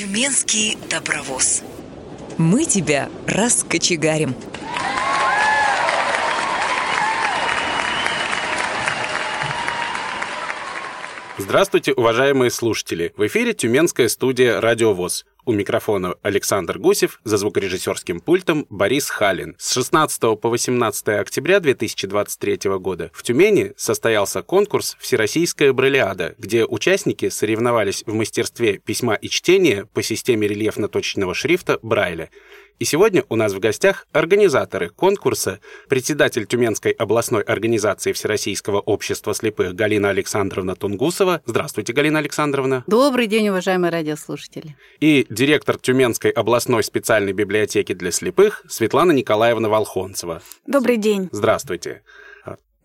[0.00, 1.62] Тюменский добровоз.
[2.38, 4.34] Мы тебя раскочегарим.
[11.36, 13.12] Здравствуйте, уважаемые слушатели!
[13.18, 15.26] В эфире Тюменская студия «Радиовоз».
[15.50, 19.56] У микрофона Александр Гусев, за звукорежиссерским пультом Борис Халин.
[19.58, 27.30] С 16 по 18 октября 2023 года в Тюмени состоялся конкурс «Всероссийская бриллиада», где участники
[27.30, 32.30] соревновались в мастерстве письма и чтения по системе рельефно-точечного шрифта Брайля.
[32.78, 39.74] И сегодня у нас в гостях организаторы конкурса, председатель Тюменской областной организации Всероссийского общества слепых
[39.74, 41.42] Галина Александровна Тунгусова.
[41.44, 42.84] Здравствуйте, Галина Александровна.
[42.86, 44.76] Добрый день, уважаемые радиослушатели.
[45.00, 50.42] И директор Тюменской областной специальной библиотеки для слепых Светлана Николаевна Волхонцева.
[50.66, 51.28] Добрый день.
[51.32, 52.02] Здравствуйте.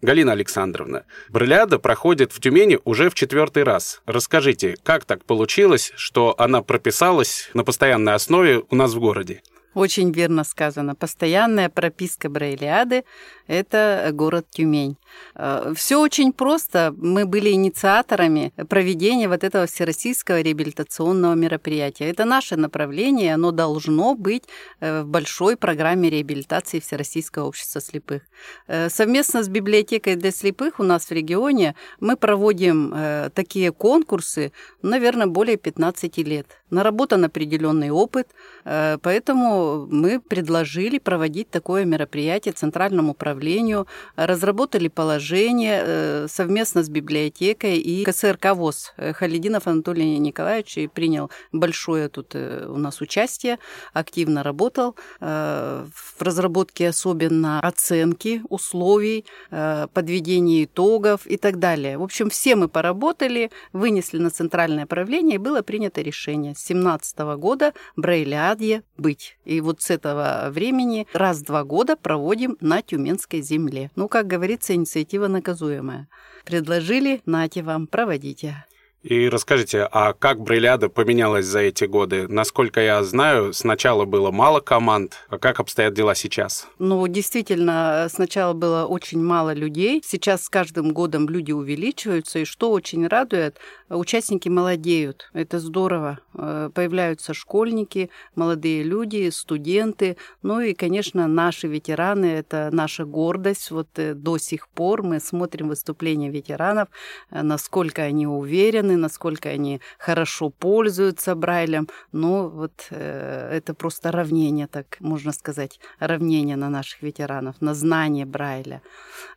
[0.02, 4.02] Галина Александровна, Брыляда проходит в Тюмени уже в четвертый раз.
[4.06, 9.42] Расскажите, как так получилось, что она прописалась на постоянной основе у нас в городе?
[9.76, 10.96] Очень верно сказано.
[10.96, 13.04] Постоянная прописка Брайлиады–
[13.48, 14.96] это город Тюмень.
[15.36, 16.96] Э, Все очень просто.
[16.98, 22.10] Мы были инициаторами проведения вот этого всероссийского реабилитационного мероприятия.
[22.10, 24.44] Это наше направление, оно должно быть
[24.80, 28.22] э, в большой программе реабилитации Всероссийского общества слепых.
[28.68, 32.94] Э, совместно с библиотекой для слепых у нас в регионе мы проводим
[33.34, 34.52] такие конкурсы,
[34.82, 36.48] наверное, более 15 лет.
[36.72, 38.28] Наработан определенный опыт,
[38.64, 48.04] поэтому мы предложили проводить такое мероприятие Центральному управлению, разработали положение э, совместно с библиотекой и
[48.04, 48.94] КСРК ВОЗ.
[48.98, 53.60] Халидинов Анатолий Николаевич принял большое тут э, у нас участие,
[53.94, 61.98] активно работал э, в разработке особенно оценки условий, подведения итогов и так далее.
[61.98, 67.18] В общем, все мы поработали, вынесли на центральное правление, и было принято решение с 2017
[67.38, 69.38] года Брейляде быть.
[69.46, 73.92] И вот с этого времени раз в два года проводим на Тюменской земле.
[73.96, 76.08] Ну, как говорится, инициатива наказуемая.
[76.46, 78.66] Предложили, нате вам, проводите.
[79.06, 82.28] И расскажите, а как Брейляда поменялась за эти годы?
[82.28, 86.68] Насколько я знаю, сначала было мало команд, а как обстоят дела сейчас?
[86.80, 90.02] Ну, действительно, сначала было очень мало людей.
[90.04, 95.30] Сейчас с каждым годом люди увеличиваются, и что очень радует, участники молодеют.
[95.34, 96.18] Это здорово.
[96.34, 100.18] Э, появляются школьники, молодые люди, студенты.
[100.42, 103.70] Ну и, конечно, наши ветераны– это наша гордость.
[103.70, 106.88] Вот э, до сих пор мы смотрим выступления ветеранов,
[107.30, 111.88] э, насколько они уверены, насколько они хорошо пользуются Брайлем.
[112.12, 118.26] Но вот э, это просто равнение, так можно сказать, равнение на наших ветеранов, на знание
[118.26, 118.82] Брайля.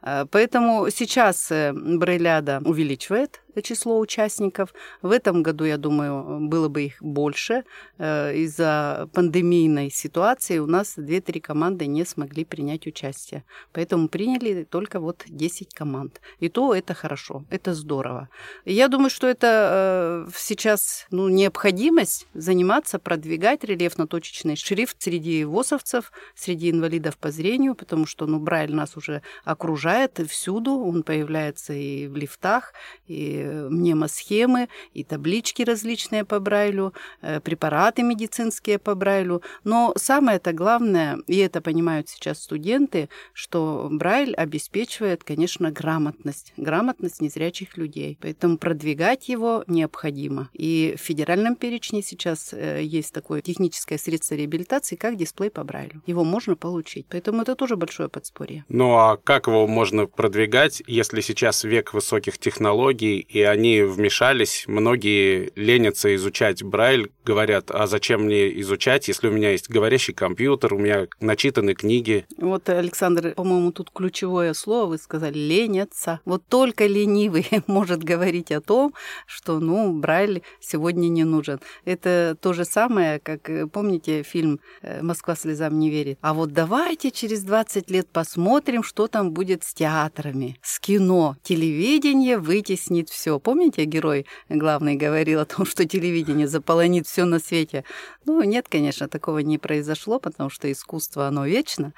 [0.03, 4.75] Э, поэтому сейчас э, Брайляда увеличивает число участников.
[5.03, 7.65] В этом году, я думаю, было бы их больше.
[7.99, 13.45] Э, из-за пандемийной ситуации у нас 2-3 команды не смогли принять участие.
[13.73, 16.21] Поэтому приняли только вот 10 команд.
[16.41, 18.29] И то это хорошо, это здорово.
[18.65, 26.71] Я думаю, что это э, сейчас ну, необходимость заниматься, продвигать рельефно-точечный шрифт среди ВОСовцев, среди
[26.71, 32.17] инвалидов по зрению, потому что ну, Брайль нас уже окружает всюду, он появляется и в
[32.17, 32.73] лифтах,
[33.07, 36.93] и мнемосхемы и таблички различные по Брайлю,
[37.23, 39.43] э, препараты медицинские по Брайлю.
[39.65, 47.21] Но самое это главное, и это понимают сейчас студенты, что Брайль обеспечивает, конечно, грамотность, грамотность
[47.21, 48.19] незрячих людей.
[48.21, 50.49] Поэтому продвигать его необходимо.
[50.53, 56.03] И в федеральном перечне сейчас э, есть такое техническое средство реабилитации, как дисплей по Брайлю.
[56.07, 57.07] Его можно получить.
[57.09, 58.65] Поэтому это тоже большое подспорье.
[58.69, 64.65] Ну а как его можно продвигать, если сейчас век высоких технологий и они вмешались.
[64.67, 70.75] Многие ленятся изучать Брайль, говорят, а зачем мне изучать, если у меня есть говорящий компьютер,
[70.75, 72.27] у меня начитаны книги.
[72.39, 76.21] Вот, Александр, по-моему, тут ключевое слово вы сказали «ленятся».
[76.25, 78.95] Вот только ленивый может говорить о том,
[79.27, 81.61] что, ну, Брайль сегодня не нужен.
[81.85, 86.19] Это то же самое, как, э, помните, фильм э, «Москва слезам не верит».
[86.23, 91.37] А вот давайте через 20 лет посмотрим, что там будет с театрами, с кино.
[91.43, 93.41] Телевидение вытеснит все.
[93.41, 97.85] Помните, герой главный говорил о том, что телевидение заполонит все на свете?
[98.25, 101.93] Ну, нет, конечно, такого не произошло, потому что искусство, оно вечно.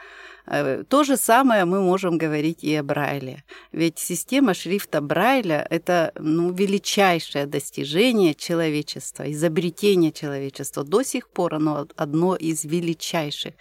[0.50, 3.44] Э, то же самое мы можем говорить и о Брайле.
[3.73, 10.82] Ведь система шрифта Брайля– это ну, величайшее достижение человечества, изобретение человечества.
[10.82, 13.55] До сих пор оно одно из величайших.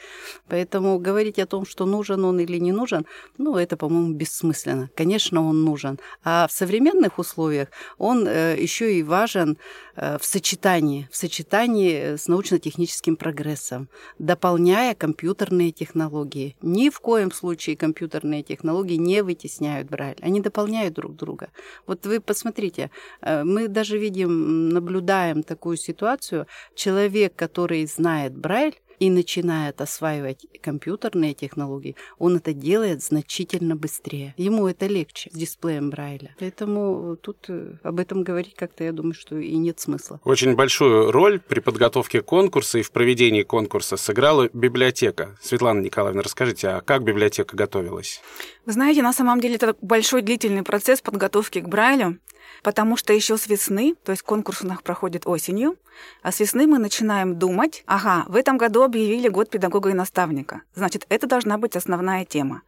[0.48, 3.06] Поэтому говорить о том, что нужен он или не нужен,
[3.38, 4.90] ну, это, по-моему, бессмысленно.
[4.96, 6.00] Конечно, он нужен.
[6.24, 7.68] А в современных условиях
[8.00, 9.58] он э, еще и важен
[9.96, 16.56] э, в сочетании, в сочетании с научно-техническим прогрессом, дополняя компьютерные технологии.
[16.80, 21.50] Ни в коем случае компьютерные технологии не вытесняют Брайль, они дополняют друг друга.
[21.88, 22.90] Вот вы посмотрите,
[23.22, 31.34] э, мы даже видим, наблюдаем такую ситуацию, человек, который знает Брайль, и начинает осваивать компьютерные
[31.34, 34.34] технологии, он это делает значительно быстрее.
[34.38, 36.36] Ему это легче с дисплеем Брайля.
[36.40, 40.20] Поэтому тут э, об этом говорить как-то, я думаю, что и нет смысла.
[40.24, 45.38] Очень большую роль при подготовке конкурса и в проведении конкурса сыграла библиотека.
[45.42, 48.22] Светлана Николаевна, расскажите, а как библиотека готовилась?
[48.66, 52.20] Вы знаете, на самом деле это большой длительный процесс подготовки к Брайлю
[52.64, 55.78] потому что еще с весны, то есть конкурс у нас проходит осенью,
[56.22, 60.62] а с весны мы начинаем думать, ага, в этом году объявили год педагога и наставника,
[60.76, 62.62] значит, это должна быть основная тема.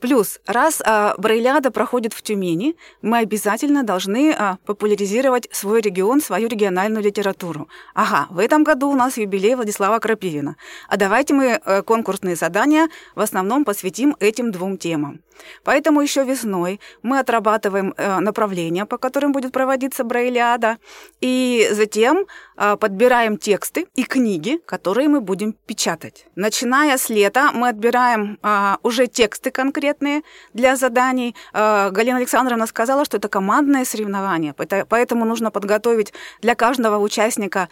[0.00, 6.48] Плюс, раз а, Брейляда проходит в Тюмени, мы обязательно должны а, популяризировать свой регион, свою
[6.48, 7.68] региональную литературу.
[7.94, 10.56] Ага, в этом году у нас юбилей Владислава Крапивина,
[10.88, 15.20] а давайте мы а, конкурсные задания в основном посвятим этим двум темам.
[15.64, 20.78] Поэтому еще весной мы отрабатываем э, направления, по которым будет проводиться Брайлиада,
[21.20, 22.26] и затем
[22.56, 26.26] подбираем тексты и книги, которые мы будем печатать.
[26.36, 30.22] Начиная с лета мы отбираем э, уже тексты конкретные
[30.52, 31.34] для заданий.
[31.52, 37.68] Галина Александровна сказала, что это командное соревнование, поэтому нужно подготовить для каждого участника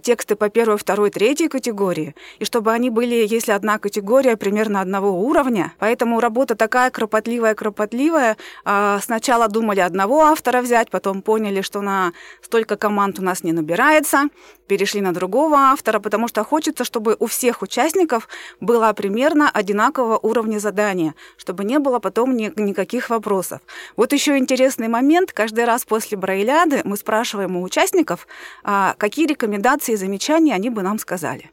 [0.00, 5.10] тексты по первой, второй, третьей категории, и чтобы они были, если одна категория, примерно одного
[5.10, 5.72] уровня.
[5.78, 8.36] Поэтому работа такая кропотливая-кропотливая.
[8.64, 13.52] А, сначала думали одного автора взять, потом поняли, что на столько команд у нас не
[13.52, 14.21] набирается,
[14.66, 18.28] перешли на другого автора, потому что хочется, чтобы у всех участников
[18.60, 23.60] было примерно одинакового уровня задания, чтобы не было потом ни, никаких вопросов.
[23.96, 25.32] Вот еще интересный момент.
[25.32, 28.26] Каждый раз после Брайляды мы спрашиваем у участников,
[28.64, 31.50] а, какие рекомендации и замечания они бы нам сказали.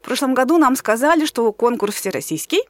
[0.00, 2.62] В прошлом году нам сказали, что конкурс всероссийский,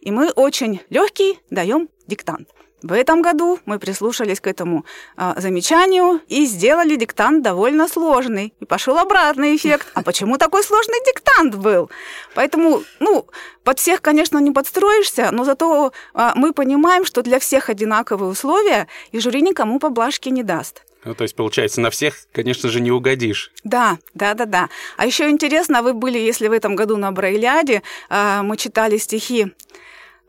[0.00, 2.48] и мы очень легкий даем диктант.
[2.82, 4.86] В этом году мы прислушались к этому
[5.16, 8.54] а, замечанию и сделали диктант довольно сложный.
[8.60, 9.88] И пошел обратный эффект.
[9.94, 11.90] А почему такой сложный диктант был?
[12.34, 13.26] Поэтому, ну,
[13.64, 18.88] под всех, конечно, не подстроишься, но зато а, мы понимаем, что для всех одинаковые условия,
[19.12, 20.82] и жюри никому поблажки не даст.
[21.04, 23.52] Ну, то есть, получается, на всех, конечно же, не угодишь.
[23.64, 24.68] Да, да, да, да.
[24.96, 29.52] А еще интересно, вы были, если в этом году на Брайляде, а, мы читали стихи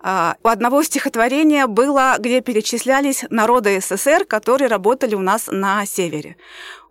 [0.03, 6.37] у одного стихотворения было, где перечислялись народы СССР, которые работали у нас на севере.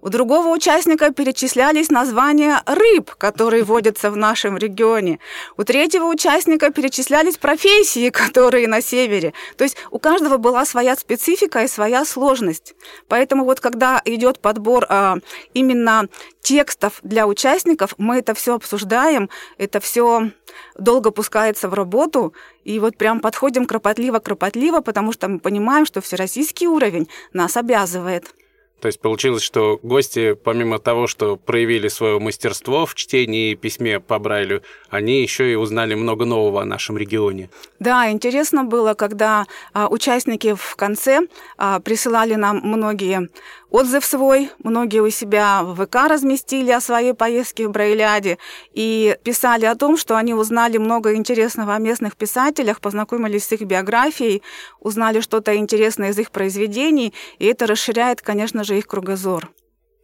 [0.03, 5.19] У другого участника перечислялись названия рыб, которые водятся в нашем регионе.
[5.59, 9.35] У третьего участника перечислялись профессии, которые на севере.
[9.57, 12.75] То есть у каждого была своя специфика и своя сложность.
[13.09, 15.19] Поэтому вот когда идет подбор а,
[15.53, 16.09] именно
[16.41, 20.31] текстов для участников, мы это все обсуждаем, это все
[20.79, 22.33] долго пускается в работу,
[22.65, 28.35] и вот прям подходим кропотливо-кропотливо, потому что мы понимаем, что всероссийский уровень нас обязывает.
[28.81, 34.01] То есть получилось, что гости, помимо того, что проявили свое мастерство в чтении и письме
[34.01, 37.51] по Брайлю, они еще и узнали много нового о нашем регионе.
[37.79, 41.21] Да, интересно было, когда а, участники в конце
[41.59, 43.29] а, присылали нам многие
[43.71, 48.39] отзыв свой, многие у себя в ВК разместили о своей поездке в Брайляде
[48.73, 53.63] и писали о том, что они узнали много интересного о местных писателях, познакомились с их
[53.63, 54.43] биографией,
[54.81, 59.51] узнали что-то интересное из их произведений, и это расширяет, конечно же, их кругозор.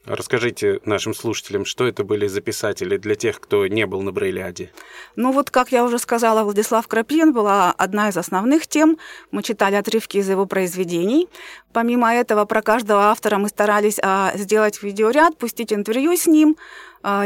[0.06, 4.70] Расскажите нашим слушателям, что это были за писатели для тех, кто не был на Брейляде?
[5.16, 8.98] Ну вот, как я уже сказала, Владислав Крапин была одна из основных тем.
[9.32, 11.28] Мы читали отрывки из его произведений.
[11.72, 16.56] Помимо этого, про каждого автора мы старались а, сделать видеоряд, пустить интервью с ним,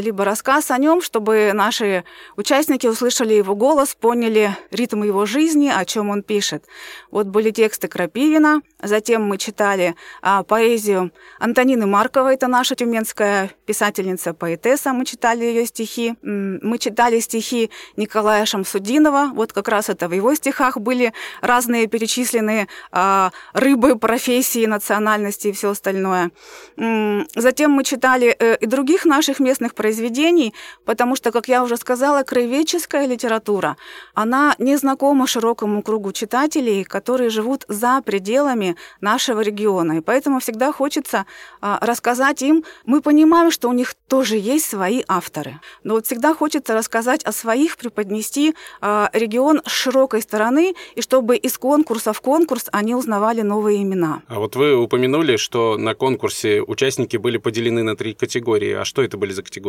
[0.00, 2.04] либо рассказ о нем, чтобы наши
[2.36, 6.64] участники услышали его голос, поняли ритм его жизни, о чем он пишет.
[7.10, 14.34] Вот были тексты Крапивина, затем мы читали а, поэзию Антонины Марковой, это наша тюменская писательница,
[14.34, 16.14] поэтесса, мы читали ее стихи.
[16.22, 22.68] Мы читали стихи Николая Шамсудинова, вот как раз это в его стихах были разные перечисленные
[22.92, 26.30] а, рыбы, профессии, национальности и все остальное.
[26.76, 31.76] Затем мы читали э, и других наших местных художественных произведений, потому что, как я уже
[31.76, 33.76] сказала, краеведческая литература,
[34.14, 39.98] она не знакома широкому кругу читателей, которые живут за пределами нашего региона.
[39.98, 41.24] И поэтому всегда хочется
[41.60, 46.34] а, рассказать им, мы понимаем, что у них тоже есть свои авторы, но вот всегда
[46.34, 52.20] хочется рассказать о своих, преподнести а, регион с широкой стороны, и чтобы из конкурса в
[52.20, 54.22] конкурс они узнавали новые имена.
[54.28, 58.72] А вот вы упомянули, что на конкурсе участники были поделены на три категории.
[58.72, 59.59] А что это были за категории?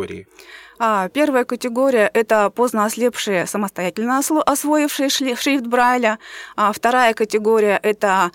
[0.80, 6.18] А, первая категория– это поздно ослепшие, самостоятельно освоившие шрифт Брайля.
[6.56, 8.32] А вторая категория– это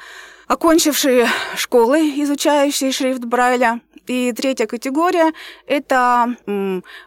[0.47, 3.81] окончившие школы, изучающие шрифт Брайля.
[4.07, 5.33] И третья категория–
[5.67, 6.37] это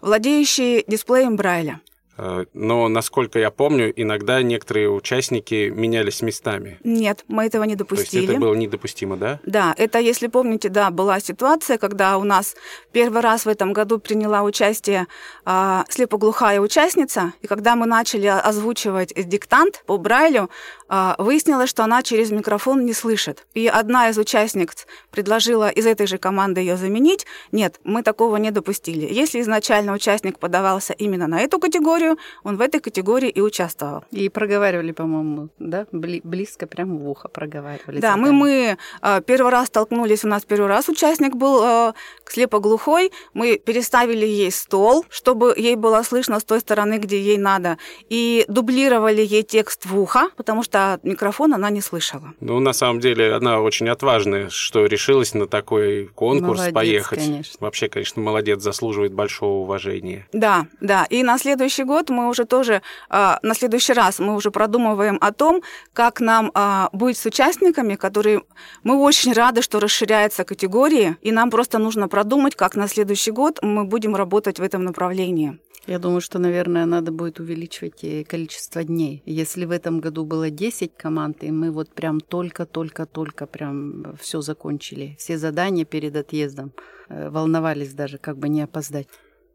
[0.02, 1.80] владеющие дисплеем Брайля.
[2.22, 6.78] Э, но, насколько я помню, иногда некоторые участники менялись местами.
[6.84, 8.10] Нет, мы этого не допустили.
[8.10, 9.40] То есть это было недопустимо, да?
[9.46, 12.56] Да, это, если помните, да, была ситуация, когда у нас
[12.92, 15.08] первый раз в этом году приняла участие
[15.46, 20.50] а, слепоглухая участница, и когда мы начали озвучивать диктант по Брайлю,
[20.90, 23.46] а, выяснилось, что она через микрофон не слышит.
[23.54, 27.26] И одна из участниц предложила из этой же команды ее заменить.
[27.52, 29.08] Нет, мы такого не допустили.
[29.10, 32.09] Если изначально участник подавался именно на эту категорию,
[32.44, 34.04] он в этой категории и участвовал.
[34.12, 38.00] И проговаривали, по-моему, да, близко прямо в ухо проговаривали.
[38.00, 41.94] Да, мы, мы а, первый раз столкнулись, у нас первый раз участник был а,
[42.26, 47.78] слепоглухой, мы переставили ей стол, чтобы ей было слышно с той стороны, где ей надо,
[48.10, 52.34] и дублировали ей текст в ухо, потому что что микрофон она не слышала.
[52.40, 57.20] Ну, на самом деле, она очень отважная, что решилась на такой конкурс молодец, поехать.
[57.20, 57.58] Конечно.
[57.60, 60.28] Вообще, конечно, молодец, заслуживает большого уважения.
[60.32, 61.06] Да, да.
[61.10, 65.34] И на следующий год мы уже тоже, а, на следующий раз мы уже продумываем о
[65.34, 65.62] том,
[65.94, 68.42] как нам а, быть с участниками, которые...
[68.84, 73.60] Мы очень рады, что расширяются категории, и нам просто нужно продумать, как на следующий год
[73.62, 75.60] мы будем работать в этом направлении.
[75.88, 79.24] Я думаю, что, наверное, надо будет увеличивать количество дней.
[79.26, 85.16] Если в этом году было 10 команд, и мы вот прям только-только-только прям все закончили,
[85.18, 86.74] все задания перед отъездом,
[87.10, 89.08] э, волновались даже, как бы не опоздать.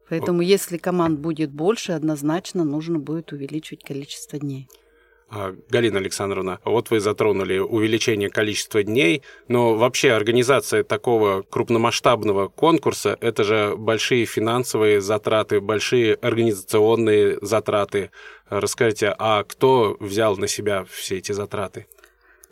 [0.09, 4.69] Поэтому, если команд будет больше, однозначно нужно будет увеличивать количество дней.
[5.31, 13.17] А, Галина Александровна, вот вы затронули увеличение количества дней, но вообще организация такого крупномасштабного конкурса–
[13.21, 18.11] это же большие финансовые затраты, большие организационные затраты.
[18.51, 21.87] Расскажите, а кто взял на себя все эти затраты?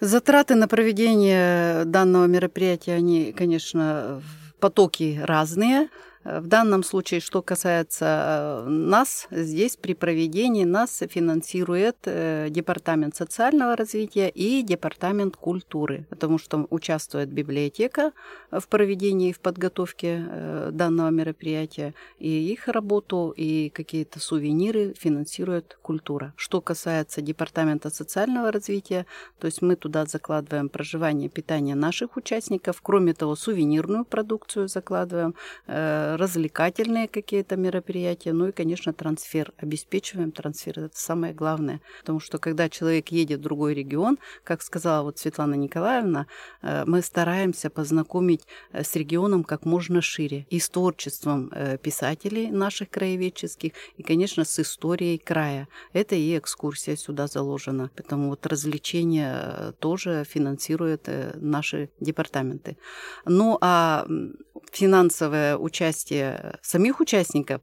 [0.01, 4.23] Затраты на проведение данного мероприятия, они, конечно,
[4.59, 5.89] потоки разные–
[6.25, 13.75] в данном случае, что касается э, нас, здесь при проведении нас финансирует э, Департамент социального
[13.75, 18.13] развития и Департамент культуры, потому что участвует библиотека
[18.53, 25.77] в проведении и в подготовке э, данного мероприятия, и их работу, и какие-то сувениры финансирует
[25.83, 26.35] культура.
[26.37, 29.07] Что касается Департамента социального развития,
[29.41, 35.35] то есть мы туда закладываем проживание, питание наших участников, кроме того, сувенирную продукцию закладываем,
[36.17, 39.53] развлекательные какие-то мероприятия, ну и, конечно, трансфер.
[39.57, 41.81] Обеспечиваем трансфер, это самое главное.
[42.01, 46.27] Потому что когда человек едет в другой регион, как сказала вот Светлана Николаевна,
[46.63, 48.43] э, мы стараемся познакомить
[48.73, 50.47] э, с регионом как можно шире.
[50.51, 55.69] И с творчеством э, писателей наших краеведческих, и, конечно, с историей края.
[55.93, 57.91] Это и экскурсия сюда заложена.
[57.97, 62.77] Поэтому вот развлечения тоже финансируют наши департаменты.
[63.25, 64.07] Ну а
[64.71, 67.61] финансовое участие самих участников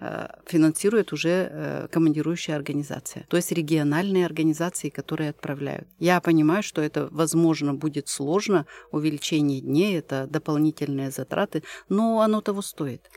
[0.00, 5.88] э, финансирует уже э, командирующая организация, то есть региональные организации, которые отправляют.
[5.98, 12.62] Я понимаю, что это, возможно, будет сложно, увеличение дней, это дополнительные затраты, но оно того
[12.62, 13.10] стоит.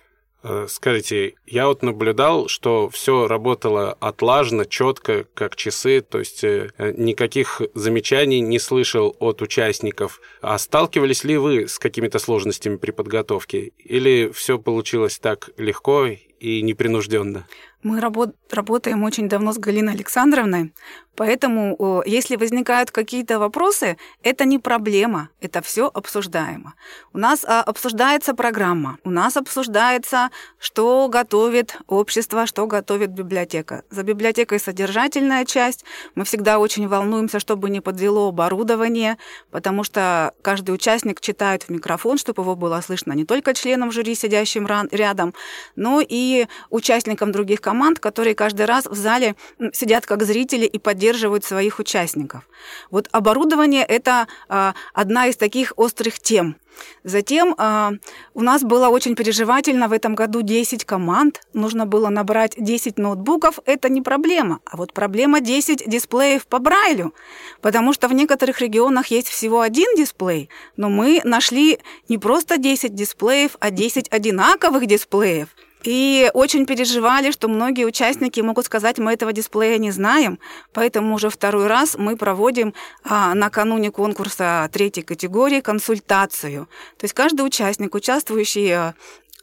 [0.43, 6.69] Э, скажите, я вот наблюдал, что все работало отлажно, четко, как часы, то есть э,
[6.97, 10.19] никаких замечаний не слышал от участников.
[10.41, 13.71] А сталкивались ли вы с какими-то сложностями при подготовке?
[13.77, 17.47] Или все получилось так легко и непринужденно?
[17.81, 20.73] Мы работ работаем очень давно с Галиной Александровной,
[21.15, 26.73] поэтому если возникают какие-то вопросы, это не проблема, это все обсуждаемо.
[27.13, 30.29] У нас а, обсуждается программа, у нас обсуждается,
[30.59, 33.83] что готовит общество, что готовит библиотека.
[33.89, 35.85] За библиотекой содержательная часть.
[36.15, 39.17] Мы всегда очень волнуемся, чтобы не подвело оборудование,
[39.51, 44.15] потому что каждый участник читает в микрофон, чтобы его было слышно не только членам жюри,
[44.15, 45.33] сидящим рядом,
[45.75, 49.35] но и участникам других команд которые каждый раз в зале
[49.71, 52.47] сидят как зрители и поддерживают поддерживают своих участников.
[52.89, 56.55] Вот оборудование– это а, одна из таких острых тем.
[57.03, 57.91] Затем э,
[58.33, 61.41] у нас было очень переживательно в этом году 10 команд.
[61.53, 63.59] Нужно было набрать 10 ноутбуков.
[63.65, 64.59] Это не проблема.
[64.65, 67.13] А вот проблема 10 дисплеев по Брайлю.
[67.61, 70.49] Потому что в некоторых регионах есть всего один дисплей.
[70.77, 71.79] Но мы нашли
[72.09, 75.49] не просто 10 дисплеев, а 10 одинаковых дисплеев.
[75.83, 80.39] И очень переживали, что многие участники могут сказать, мы этого дисплея не знаем,
[80.71, 82.73] поэтому уже второй раз мы проводим
[83.03, 86.67] а, накануне конкурса третьей категории консультацию.
[86.97, 88.93] То есть каждый участник, участвующий а,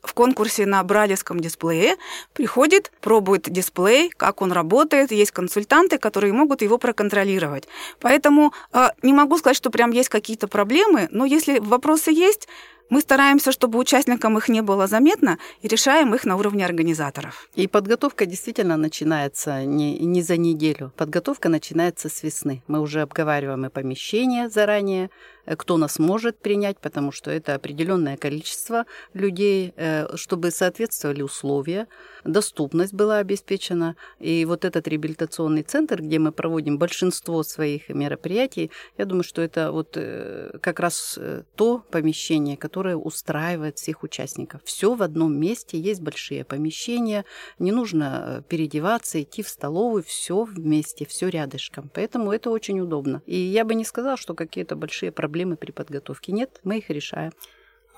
[0.02, 1.96] в конкурсе на бралевском дисплее,
[2.32, 7.68] приходит, пробует дисплей, как он работает, есть консультанты, которые могут его проконтролировать.
[8.00, 12.48] Поэтому э, не могу сказать, что прям есть какие-то проблемы, но если вопросы есть,
[12.90, 17.48] мы стараемся, чтобы участникам их не было заметно, и решаем их на уровне организаторов.
[17.54, 20.92] И подготовка действительно начинается не, не за неделю.
[20.96, 22.62] Подготовка начинается с весны.
[22.66, 25.10] Мы уже обговариваем и помещение заранее,
[25.50, 31.86] Э, кто нас может принять, потому что это определенное количество людей, э, чтобы соответствовали условия,
[32.24, 33.96] доступность была обеспечена.
[34.18, 39.72] И вот этот реабилитационный центр, где мы проводим большинство своих мероприятий, я думаю, что это
[39.72, 41.18] вот э, как раз
[41.56, 44.62] то помещение, которое устраивает всех участников.
[44.64, 47.24] Все в одном месте, есть большие помещения,
[47.58, 51.90] не нужно переодеваться, идти в столовую, все вместе, все рядышком.
[51.94, 53.22] Поэтому это очень удобно.
[53.26, 56.32] И я бы не сказала, что какие-то большие проблемы при подготовке.
[56.32, 57.32] Нет, мы их решаем.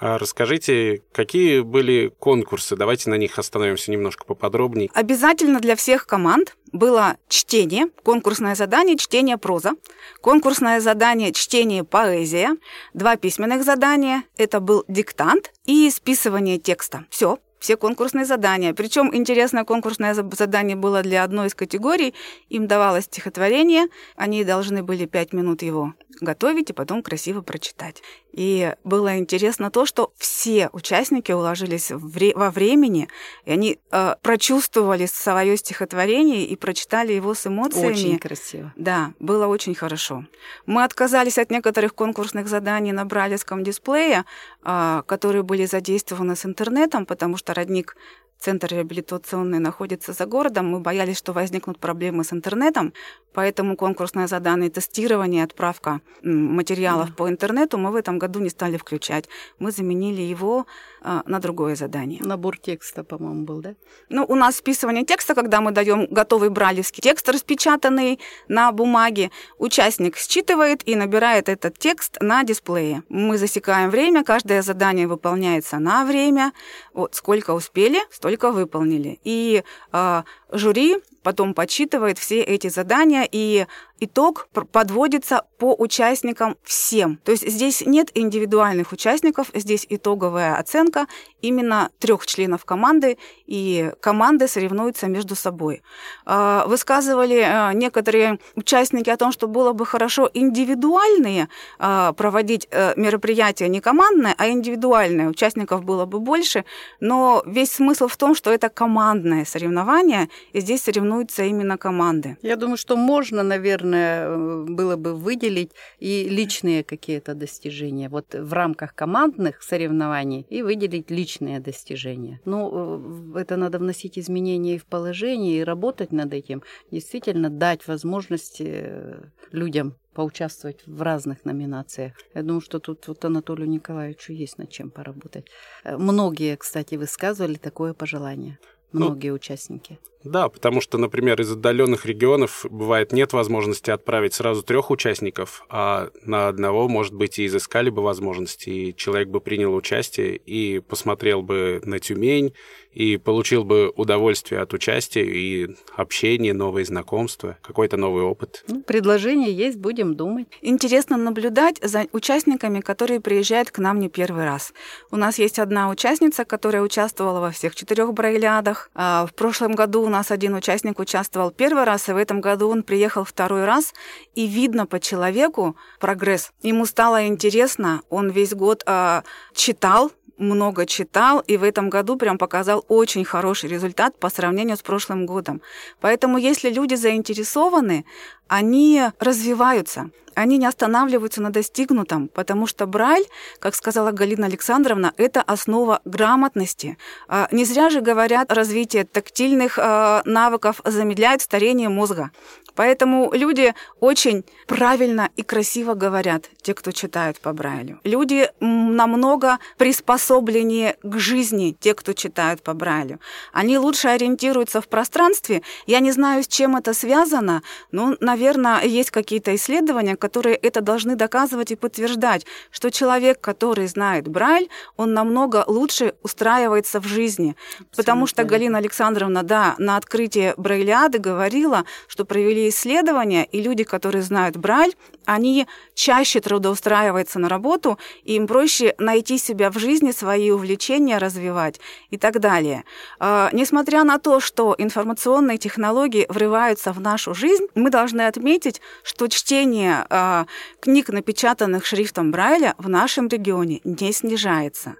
[0.05, 2.75] А расскажите, какие были конкурсы?
[2.75, 4.91] Давайте на них остановимся немножко поподробнее.
[4.95, 9.75] Обязательно для всех команд было чтение, конкурсное задание чтение проза,
[10.21, 12.57] конкурсное задание чтение поэзия,
[12.95, 17.05] два письменных задания, это был диктант и списывание текста.
[17.09, 18.75] Все, все конкурсные задания.
[18.75, 22.13] Причем интересное конкурсное задание было для одной из категорий.
[22.49, 28.03] Им давалось стихотворение, они должны были пять минут его готовить и потом красиво прочитать.
[28.33, 33.09] И было интересно то, что все участники уложились вре- во времени,
[33.45, 37.93] и они э, прочувствовали свое стихотворение и прочитали его с эмоциями.
[37.93, 38.73] Очень красиво.
[38.77, 40.25] Да, было очень хорошо.
[40.67, 44.25] Мы отказались от некоторых конкурсных заданий на бралевском дисплее,
[44.65, 47.97] э, которые были задействованы с интернетом, потому что родник
[48.43, 50.71] центр реабилитационный находится за городом.
[50.71, 52.93] Мы боялись, что возникнут проблемы с интернетом,
[53.33, 57.15] поэтому конкурсное задание тестирование, отправка материалов да.
[57.15, 59.29] по интернету мы в этом году не стали включать.
[59.59, 60.67] Мы заменили его
[61.01, 62.21] а, на другое задание.
[62.23, 63.75] Набор текста, по-моему, был, да?
[64.09, 69.31] Ну, у нас списывание текста, когда мы даем готовый бралевский текст, распечатанный на бумаге.
[69.59, 73.03] Участник считывает и набирает этот текст на дисплее.
[73.09, 76.53] Мы засекаем время, каждое задание выполняется на время.
[76.93, 79.21] Вот сколько успели, столько только выполнили.
[79.25, 83.67] И э, жюри потом подсчитывает все эти задания, и
[84.01, 87.19] итог подводится по участникам всем.
[87.25, 91.07] То есть здесь нет индивидуальных участников, здесь итоговая оценка
[91.41, 95.83] именно трех членов команды, и команды соревнуются между собой.
[96.25, 102.95] А, высказывали а, некоторые участники о том, что было бы хорошо индивидуальные а, проводить э,
[102.97, 105.29] мероприятия не командные, а индивидуальные.
[105.29, 106.65] Участников было бы больше,
[107.01, 112.37] но весь смысл в том, что это командное соревнование, и здесь соревнуются именно команды.
[112.43, 118.09] Я думаю, что можно, наверное, э, было бы выделить и личные какие-то достижения.
[118.09, 122.41] Вот в рамках командных соревнований и выделить личные достижения.
[122.45, 126.63] Ну, э, это надо вносить изменения и в положение, и работать над этим.
[126.91, 132.13] Действительно, дать возможность э, людям поучаствовать в разных номинациях.
[132.35, 135.47] Я думаю, что тут вот Анатолию Николаевичу есть над чем поработать.
[135.85, 138.59] Многие, кстати, высказывали такое пожелание.
[138.93, 139.99] Ну, многие ну, участники.
[140.25, 146.11] Да, потому что, например, из отдаленных регионов бывает нет возможности отправить сразу трех участников, а
[146.25, 151.43] на одного, может быть, и изыскали бы возможности, и человек бы принял участие и посмотрел
[151.43, 152.55] бы на Тюмень,
[152.93, 158.65] и получил бы удовольствие от участия и общения, новые знакомства, какой-то новый опыт.
[158.69, 160.47] Ну, предложение есть, будем думать.
[160.61, 164.73] Интересно наблюдать за участниками, которые приезжают к нам не первый раз.
[165.11, 168.91] У нас есть одна участница, которая участвовала во всех четырех брайлядах.
[168.95, 172.83] А в прошлом году нас один участник участвовал первый раз, и в этом году он
[172.83, 173.95] приехал второй раз,
[174.35, 176.53] и видно по человеку прогресс.
[176.63, 179.23] Ему стало интересно, он весь год э,
[179.55, 184.83] читал, много читал, и в этом году прям показал очень хороший результат по сравнению с
[184.83, 185.61] прошлым годом.
[186.01, 188.05] Поэтому если люди заинтересованы,
[188.49, 190.11] они развиваются.
[190.35, 193.27] Они не останавливаются на достигнутом, потому что Брайль,
[193.59, 196.99] как сказала Галина Александровна, это основа грамотности.
[197.29, 202.31] А, не зря же говорят, развитие тактильных а, навыков замедляет старение мозга.
[202.75, 208.01] Поэтому люди очень правильно и красиво говорят, те, кто читают по Брайлю.
[208.05, 213.21] Люди намного приспособленнее к жизни, те, кто читают по Брайлю.
[213.53, 215.63] Они лучше ориентируются в пространстве.
[215.87, 221.17] Я не знаю, с чем это связано, но, наверное, есть какие-то исследования, которые это должны
[221.17, 227.57] доказывать и подтверждать, что человек, который знает Брайль, он намного лучше устраивается в жизни.
[227.57, 227.97] Абсолютно.
[227.97, 234.23] Потому что Галина Александровна, да, на открытии Брайлиады говорила, что провели исследования, и люди, которые
[234.23, 240.51] знают Брайль, они чаще трудоустраиваются на работу, и им проще найти себя в жизни, свои
[240.51, 241.81] увлечения развивать
[242.11, 242.85] и так далее.
[243.19, 249.27] А, несмотря на то, что информационные технологии врываются в нашу жизнь, мы должны отметить, что
[249.27, 250.47] чтение а,
[250.81, 254.97] книг, напечатанных шрифтом Брайля, в нашем регионе не снижается.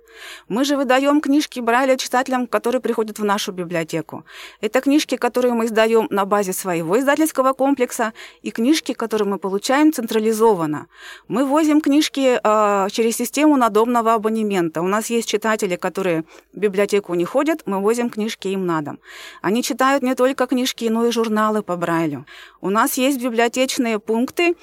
[0.49, 4.25] Мы же выдаем книжки Брайля читателям, которые приходят в нашу библиотеку.
[4.63, 9.93] Это книжки, которые мы издаем на базе своего издательского комплекса, и книжки, которые мы получаем
[9.93, 10.87] централизованно.
[11.29, 14.81] Мы возим книжки э, через систему надомного абонемента.
[14.81, 18.99] У нас есть читатели, которые в библиотеку не ходят, мы возим книжки им на дом.
[19.43, 22.25] Они читают не только книжки, но и журналы по Брайлю.
[22.63, 24.55] У нас есть библиотечные пункты,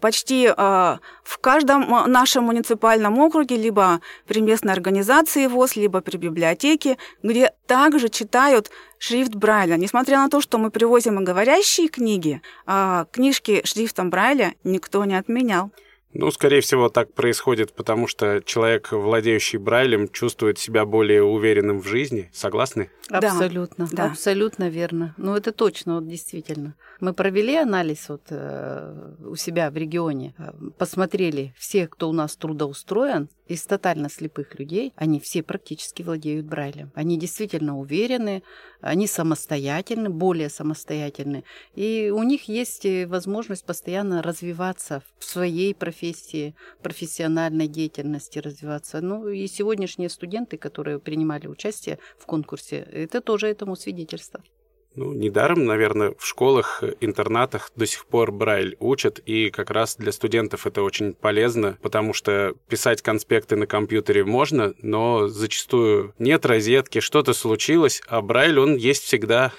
[0.00, 6.98] почти а, в каждом нашем муниципальном округе, либо при местной организации ВОЗ, либо при библиотеке,
[7.22, 9.76] где также читают шрифт Брайля.
[9.76, 15.14] Несмотря на то, что мы привозим и говорящие книги, а, книжки шрифтом Брайля никто не
[15.14, 15.70] отменял.
[16.14, 21.86] Ну, скорее всего, так происходит, потому что человек, владеющий Брайлем, чувствует себя более уверенным в
[21.86, 22.30] жизни.
[22.32, 22.90] Согласны?
[23.08, 24.06] Абсолютно, да.
[24.06, 25.14] абсолютно верно.
[25.16, 26.74] Ну, это точно, вот действительно.
[27.00, 32.36] Мы провели анализ вот э, у себя в регионе, э, посмотрели все, кто у нас
[32.36, 36.90] трудоустроен, из тотально слепых людей, они все практически владеют Брайлем.
[36.94, 38.42] Они действительно уверены,
[38.80, 41.44] они самостоятельны, более самостоятельны,
[41.74, 46.01] и у них есть э, возможность постоянно развиваться в своей профессии,
[46.82, 49.00] профессиональной деятельности развиваться.
[49.00, 54.42] Ну и сегодняшние студенты, которые принимали участие в конкурсе, это тоже этому свидетельство.
[54.94, 60.12] Ну, недаром, наверное, в школах, интернатах до сих пор Брайль учат, и как раз для
[60.12, 67.00] студентов это очень полезно, потому что писать конспекты на компьютере можно, но зачастую нет розетки,
[67.00, 69.52] что-то случилось, а Брайль, он есть всегда.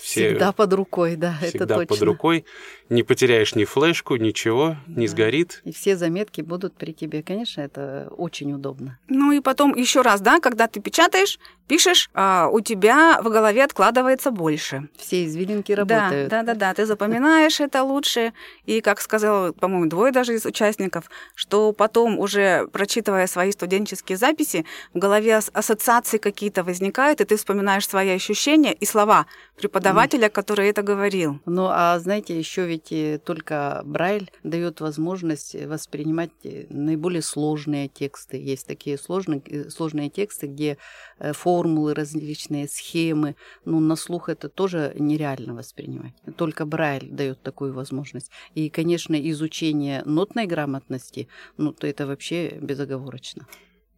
[0.00, 1.86] Все всегда под рукой, да, всегда это точно.
[1.86, 2.44] под рукой
[2.88, 5.12] не потеряешь ни флешку, ничего, не да.
[5.12, 5.60] сгорит.
[5.64, 7.22] И все заметки будут при тебе.
[7.22, 8.98] Конечно, это очень удобно.
[9.08, 13.64] Ну и потом еще раз, да, когда ты печатаешь, пишешь, а у тебя в голове
[13.64, 14.88] откладывается больше.
[14.96, 16.30] Все извилинки работают.
[16.30, 16.74] Да, да, да, да.
[16.74, 18.32] Ты запоминаешь это лучше.
[18.64, 24.64] И, как сказал, по-моему, двое даже из участников, что потом, уже прочитывая свои студенческие записи,
[24.94, 29.26] в голове ассоциации какие-то возникают, и ты вспоминаешь свои ощущения и слова
[29.58, 30.30] преподавателя, mm.
[30.30, 31.40] который это говорил.
[31.44, 36.30] Ну, а знаете, еще ведь ведь только Брайль дает возможность воспринимать
[36.68, 38.36] наиболее сложные тексты.
[38.36, 40.78] Есть такие сложные, сложные тексты, где
[41.18, 43.36] э, формулы различные, схемы.
[43.64, 46.14] Ну, на слух это тоже нереально воспринимать.
[46.36, 48.30] Только Брайль дает такую возможность.
[48.54, 53.46] И, конечно, изучение нотной грамотности, ну, то это вообще безоговорочно.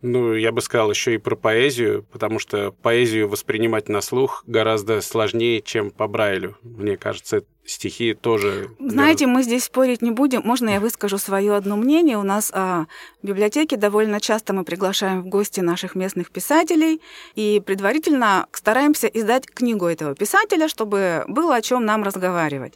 [0.03, 5.03] Ну, я бы сказал еще и про поэзию, потому что поэзию воспринимать на слух гораздо
[5.03, 6.57] сложнее, чем по Брайлю.
[6.63, 8.71] Мне кажется, стихи тоже...
[8.79, 10.43] Знаете, мы здесь спорить не будем.
[10.45, 12.19] Можно я выскажу свое одно мнение?
[12.19, 12.87] У нас а,
[13.23, 17.01] в библиотеке довольно часто мы приглашаем в гости наших местных писателей
[17.35, 22.75] и предварительно стараемся издать книгу этого писателя, чтобы было о чем нам разговаривать.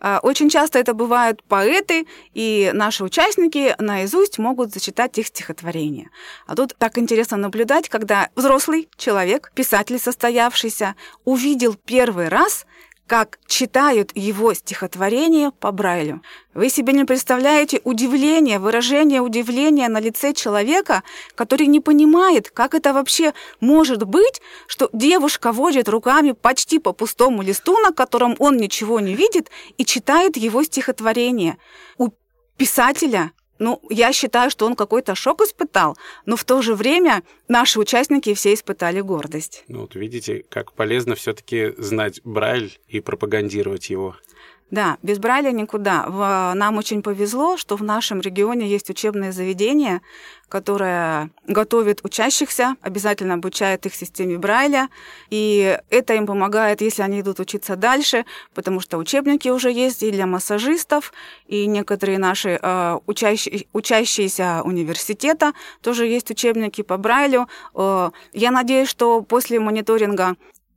[0.00, 6.10] А, очень часто это бывают поэты, и наши участники наизусть могут зачитать их стихотворения.
[6.46, 10.94] А тут так интересно наблюдать, когда взрослый человек, писатель состоявшийся,
[11.24, 12.66] увидел первый раз
[13.06, 16.22] как читают его стихотворение по Брайлю.
[16.54, 21.02] Вы себе не представляете удивление, выражение удивления на лице человека,
[21.34, 27.42] который не понимает, как это вообще может быть, что девушка водит руками почти по пустому
[27.42, 31.58] листу, на котором он ничего не видит, и читает его стихотворение.
[31.98, 32.10] У
[32.56, 37.78] писателя ну, я считаю, что он какой-то шок испытал, но в то же время наши
[37.78, 39.64] участники все испытали гордость.
[39.68, 44.16] Ну, вот видите, как полезно все-таки знать Брайль и пропагандировать его.
[44.70, 46.04] Да, без Брайля никуда.
[46.08, 50.00] В, нам очень повезло, что в нашем регионе есть учебное заведение,
[50.48, 54.88] которое готовит учащихся, обязательно обучает их системе Брайля,
[55.28, 58.24] и это им помогает, если они идут учиться дальше,
[58.54, 61.12] потому что учебники уже есть и для массажистов,
[61.46, 67.48] и некоторые наши э, учащие, учащиеся университета тоже есть учебники по Брайлю.
[67.74, 70.36] Э, я надеюсь, что после мониторинга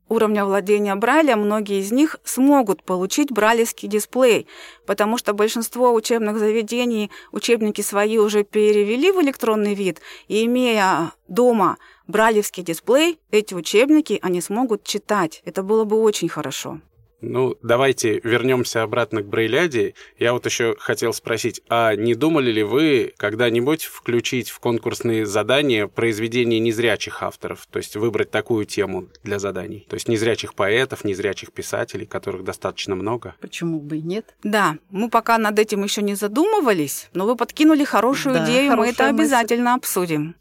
[0.10, 4.48] уровня владения Брайля многие из них смогут получить брайлевский дисплей,
[4.86, 11.78] потому что большинство учебных заведений учебники свои уже перевели в электронный вид, и имея дома
[12.08, 15.42] брайлевский дисплей, эти учебники они смогут читать.
[15.46, 16.80] Это было бы очень хорошо.
[17.22, 19.96] Ну, давайте вернемся обратно к Брейляде.
[20.20, 25.88] Я вот еще хотел спросить, а не думали ли вы когда-нибудь включить в конкурсные задания
[25.88, 27.66] произведения незрячих авторов?
[27.72, 29.88] То есть выбрать такую тему для заданий?
[29.90, 33.34] То есть незрячих поэтов, незрячих писателей, которых достаточно много?
[33.42, 34.36] Почему бы и нет?
[34.44, 38.90] Да, мы пока над этим еще не задумывались, но вы подкинули хорошую Да, идею, мы
[38.90, 39.16] это мысль.
[39.16, 40.36] обязательно обсудим.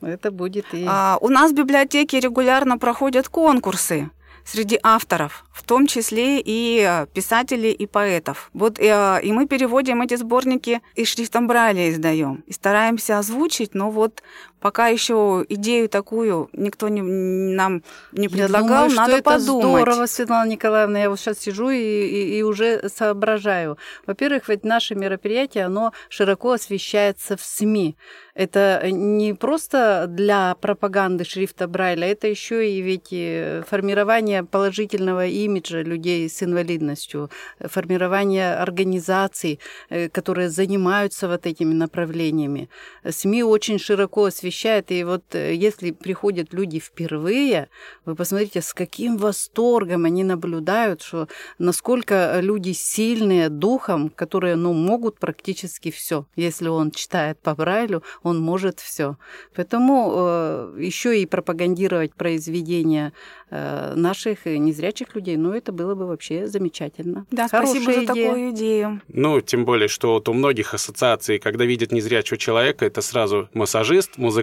[0.00, 0.84] Это будет и...
[0.86, 4.10] А, у нас в библиотеке регулярно проходят конкурсы
[4.50, 8.50] среди авторов, в том числе и э, писателей и поэтов.
[8.54, 12.44] Вот э, и мы переводим эти сборники и шрифтом Брайля издаем.
[12.46, 14.22] И стараемся озвучить, но вот
[14.60, 19.82] пока еще идею такую никто не, нам не Я предлагал, думаю, что надо это подумать.
[19.82, 20.98] здорово, Светлана Николаевна.
[21.00, 23.78] Я вот сейчас сижу и, и- и уже соображаю.
[24.06, 27.96] Во-первых, ведь наше мероприятие, оно широко освещается в СМИ.
[28.34, 35.82] Это не просто для пропаганды шрифта Брайля, это еще и ведь и формирование положительного имиджа
[35.82, 39.58] людей с инвалидностью, формирование организаций,
[39.90, 42.68] э, которые занимаются вот этими направлениями.
[43.08, 47.68] СМИ очень широко освещает, и вот э, если приходят люди впервые,
[48.04, 55.18] вы посмотрите, с каким восторгом они наблюдают, что насколько люди сильные духом, которые ну, могут
[55.18, 56.24] практически все.
[56.36, 59.16] Если он читает по Брайлю, он может все.
[59.54, 63.12] Поэтому э, еще и пропагандировать произведения
[63.50, 67.26] э, наших незрячих людей, ну, это было бы вообще замечательно.
[67.30, 68.28] Да, спасибо за Хорошая идея.
[68.28, 69.00] такую идею.
[69.08, 74.16] Ну, тем более, что вот у многих ассоциаций, когда видят незрячего человека, это сразу массажист,
[74.16, 74.37] музыкант,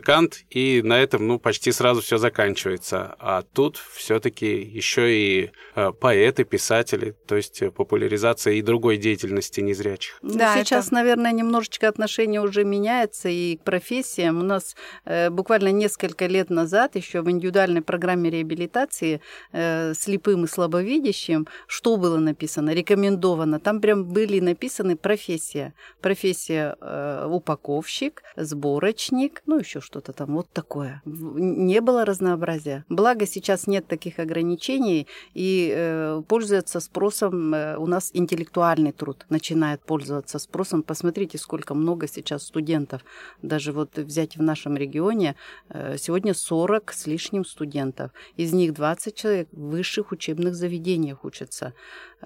[0.50, 3.16] и на этом, ну, почти сразу все заканчивается.
[3.20, 9.62] А тут все-таки еще и э, поэты, писатели, то есть э, популяризация и другой деятельности
[9.62, 10.18] незрячих.
[10.22, 14.40] Ну, Да, сейчас, это- наверное, немножечко отношение уже меняется и к профессиям.
[14.40, 20.48] У нас э, буквально несколько лет назад, еще в индивидуальной программе реабилитации э, слепым и
[20.48, 22.72] слабовидящим, что было написано?
[22.74, 23.60] Рекомендовано.
[23.60, 25.74] Там прям были написаны профессия.
[26.02, 31.02] Профессия э, упаковщик, сборочник, ну еще что-то там, вот такое.
[31.06, 32.84] Не было разнообразия.
[32.90, 39.82] Благо сейчас нет таких ограничений и э, пользуется спросом э, у нас интеллектуальный труд начинает
[39.82, 40.84] пользоваться спросом.
[40.84, 43.02] Посмотрите, сколько много сейчас студентов.
[43.42, 45.36] Даже вот взять в нашем регионе
[45.70, 48.12] э, сегодня 40 с лишним студентов.
[48.38, 51.74] Из них 20 человек в высших учебных заведениях учатся.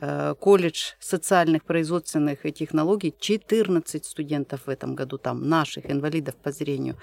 [0.02, 6.52] Э, Колледж социальных производственных и технологий 14 студентов в этом году там, наших инвалидов по
[6.52, 6.96] зрению.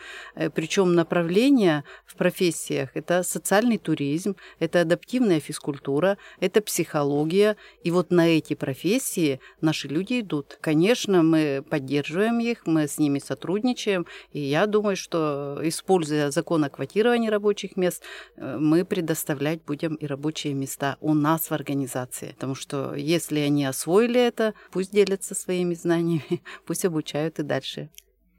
[0.50, 7.56] Причем направления в профессиях это социальный туризм, это адаптивная физкультура, это психология.
[7.82, 10.59] И вот на эти профессии наши люди идут.
[10.61, 14.06] Конечно, мы поддерживаем их, мы с ними сотрудничаем.
[14.32, 18.02] И я думаю, что, используя закон о квотировании рабочих мест,
[18.37, 22.32] э, мы предоставлять будем и рабочие места у нас в организации.
[22.32, 27.90] Потому что если они освоили это, пусть делятся своими знаниями, пусть обучают и дальше.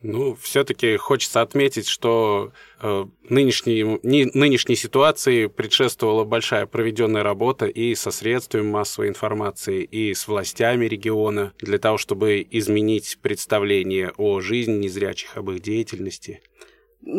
[0.04, 8.12] Ну, все-таки хочется отметить, что э, нынешней, нынешней ситуации предшествовала большая проведенная работа и со
[8.12, 15.36] средствами массовой информации, и с властями региона для того, чтобы изменить представление о жизни незрячих,
[15.36, 16.42] об их деятельности.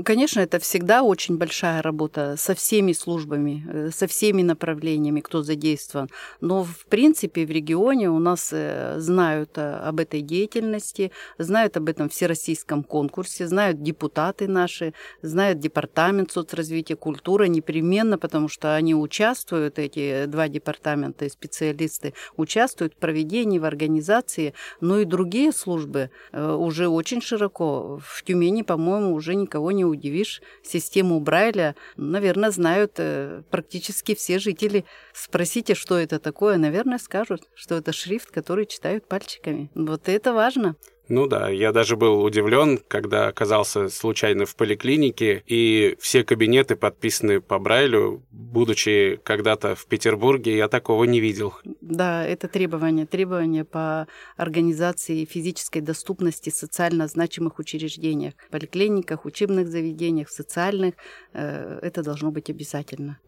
[0.04, 6.08] Конечно, это всегда очень большая работа со всеми службами, э, со всеми направлениями, кто задействован.
[6.40, 11.88] Но, в принципе, в регионе у нас э, знают э, об этой деятельности, знают об
[11.88, 19.78] этом всероссийском конкурсе, знают депутаты наши, знают департамент соцразвития культуры непременно, потому что они участвуют,
[19.78, 26.88] эти два департамента и специалисты участвуют в проведении, в организации, но и другие службы уже
[26.88, 28.00] очень широко.
[28.04, 30.42] В Тюмени, по-моему, уже никого не удивишь.
[30.62, 34.84] Систему Брайля, наверное, знают э, практически все жители.
[35.12, 39.70] Спросите, что это такое, наверное, скажут, что это шрифт, который читают пальчиками.
[39.74, 40.76] Вот это важно.
[41.08, 47.40] Ну да, я даже был удивлен, когда оказался случайно в поликлинике, и все кабинеты подписаны
[47.40, 48.22] по Брайлю.
[48.30, 51.54] Будучи когда-то в Петербурге, я такого не видел.
[51.80, 53.06] Да, это требование.
[53.06, 58.34] Требование по организации физической доступности социально значимых учреждениях.
[58.50, 60.94] Поликлиниках, учебных заведениях, социальных.
[61.32, 63.18] Э, это должно быть обязательно.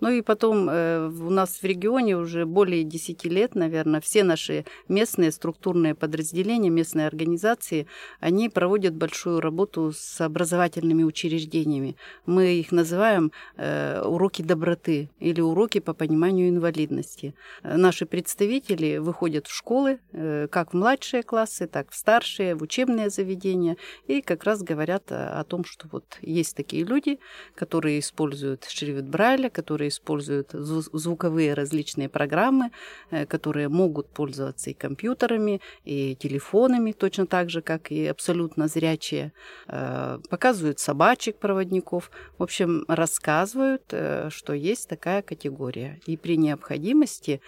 [0.00, 4.64] Ну и потом э, у нас в регионе уже более 10 лет, наверное, все наши
[4.88, 7.86] местные структурные подразделения, местные организации,
[8.20, 11.96] они проводят большую работу с образовательными учреждениями.
[12.26, 17.34] Мы их называем э, уроки доброты или уроки по пониманию инвалидности.
[17.62, 23.08] Наши представители выходят в школы, э, как в младшие классы, так в старшие, в учебные
[23.08, 27.18] заведения, и как раз говорят о, о том, что вот есть такие люди,
[27.54, 30.50] которые используют шрифт Брайля, которые которые используют
[30.92, 32.70] звуковые различные программы,
[33.10, 39.32] э, которые могут пользоваться и компьютерами, и телефонами, точно так же, как и абсолютно зрячие.
[39.68, 42.10] Э, показывают собачек-проводников.
[42.38, 45.98] В общем, рассказывают, э, что есть такая категория.
[46.08, 47.40] И при необходимости,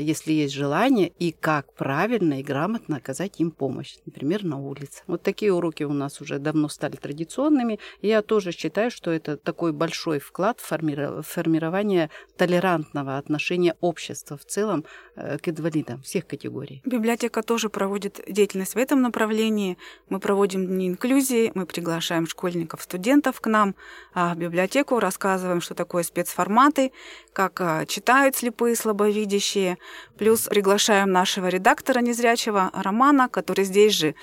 [0.00, 5.02] если есть желание, и как правильно и грамотно оказать им помощь, например, на улице.
[5.06, 7.78] Вот такие уроки у нас уже давно стали традиционными.
[8.02, 14.44] Я тоже считаю, что это такой большой вклад в формирование формирование толерантного отношения общества в
[14.44, 14.84] целом
[15.16, 16.82] э, к инвалидам всех категорий.
[16.84, 19.78] Библиотека тоже проводит деятельность в этом направлении.
[20.08, 23.74] Мы проводим дни инклюзии, мы приглашаем школьников, студентов к нам
[24.14, 26.92] а в библиотеку, рассказываем, что такое спецформаты,
[27.32, 29.78] как а, читают слепые, слабовидящие.
[30.18, 34.14] Плюс приглашаем нашего редактора незрячего Романа, который здесь же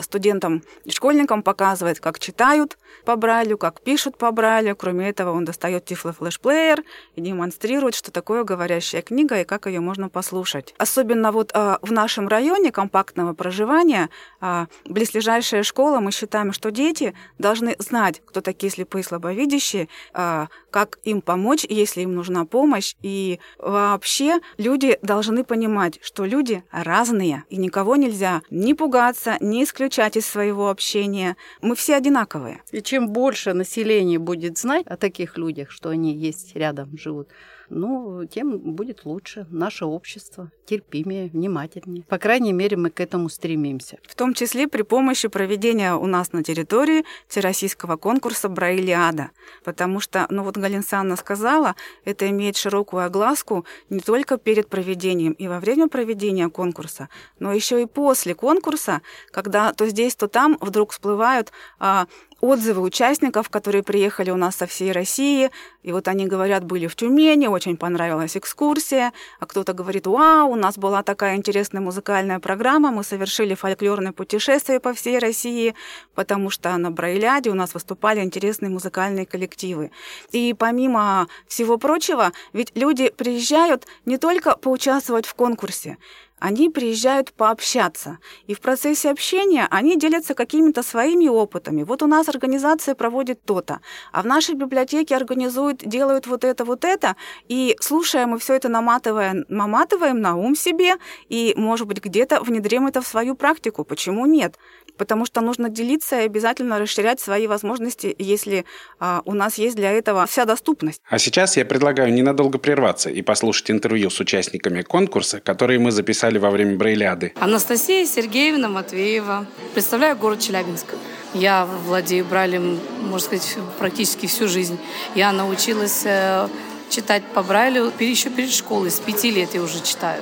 [0.00, 4.76] студентам и школьникам показывает, как читают по Брайлю, как пишут по Брайлю.
[4.76, 10.08] Кроме этого, он достает тифло-флешплеер, и демонстрирует, что такое говорящая книга и как ее можно
[10.08, 10.74] послушать.
[10.78, 14.08] Особенно вот а, в нашем районе компактного проживания,
[14.40, 20.48] а, близлежащая школа, мы считаем, что дети должны знать, кто такие слепые и слабовидящие, а,
[20.70, 22.94] как им помочь, если им нужна помощь.
[23.02, 30.16] И вообще люди должны понимать, что люди разные, и никого нельзя ни пугаться, ни исключать
[30.16, 31.36] из своего общения.
[31.60, 32.62] Мы все одинаковые.
[32.72, 37.28] И чем больше население будет знать о таких людях, что они есть рядом, живут,
[37.70, 42.04] ну, тем будет лучше наше общество, терпимее, внимательнее.
[42.04, 43.98] По крайней мере, мы к этому стремимся.
[44.06, 49.30] В том числе при помощи проведения у нас на территории всероссийского конкурса «Браилиада».
[49.64, 55.32] Потому что, ну вот Галина Санна сказала, это имеет широкую огласку не только перед проведением
[55.32, 60.58] и во время проведения конкурса, но еще и после конкурса, когда то здесь, то там
[60.60, 62.06] вдруг всплывают а,
[62.40, 65.50] отзывы участников, которые приехали у нас со всей России.
[65.82, 69.12] И вот они говорят, были в Тюмени, очень понравилась экскурсия.
[69.40, 74.80] А кто-то говорит, вау, у нас была такая интересная музыкальная программа, мы совершили фольклорное путешествие
[74.80, 75.74] по всей России,
[76.14, 79.90] потому что на Брайляде у нас выступали интересные музыкальные коллективы.
[80.32, 85.98] И помимо всего прочего, ведь люди приезжают не только поучаствовать в конкурсе,
[86.40, 88.18] они приезжают пообщаться.
[88.46, 91.82] И в процессе общения они делятся какими-то своими опытами.
[91.82, 93.80] Вот у нас организация проводит то-то,
[94.12, 97.16] а в нашей библиотеке организуют, делают вот это, вот это,
[97.48, 100.96] и слушая, мы все это наматываем, наматываем на ум себе,
[101.28, 103.84] и, может быть, где-то внедрим это в свою практику.
[103.84, 104.56] Почему нет?
[104.96, 108.64] Потому что нужно делиться и обязательно расширять свои возможности, если
[108.98, 111.00] а, у нас есть для этого вся доступность.
[111.08, 116.27] А сейчас я предлагаю ненадолго прерваться и послушать интервью с участниками конкурса, которые мы записали
[116.28, 117.32] писали во время Брейляды?
[117.40, 119.46] Анастасия Сергеевна Матвеева.
[119.72, 120.86] Представляю город Челябинск.
[121.32, 124.78] Я владею Брайлем, можно сказать, практически всю жизнь.
[125.14, 126.48] Я научилась э,
[126.90, 128.90] читать по Брайлю еще перед школой.
[128.90, 130.20] С пяти лет я уже читаю.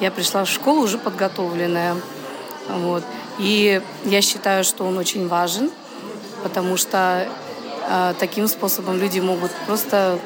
[0.00, 1.96] Я пришла в школу уже подготовленная.
[2.68, 3.02] Вот.
[3.40, 5.70] И я считаю, что он очень важен,
[6.44, 7.26] потому что
[7.90, 10.20] э, таким способом люди могут просто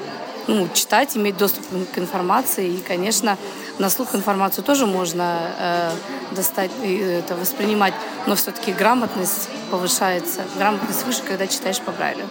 [0.46, 2.68] ну, читать, иметь доступ к информации.
[2.68, 3.38] И, конечно,
[3.78, 5.90] на слух информацию тоже можно э,
[6.32, 7.94] достать, это воспринимать,
[8.26, 10.42] но все-таки грамотность повышается.
[10.56, 12.26] Грамотность выше, когда читаешь по Брайлю.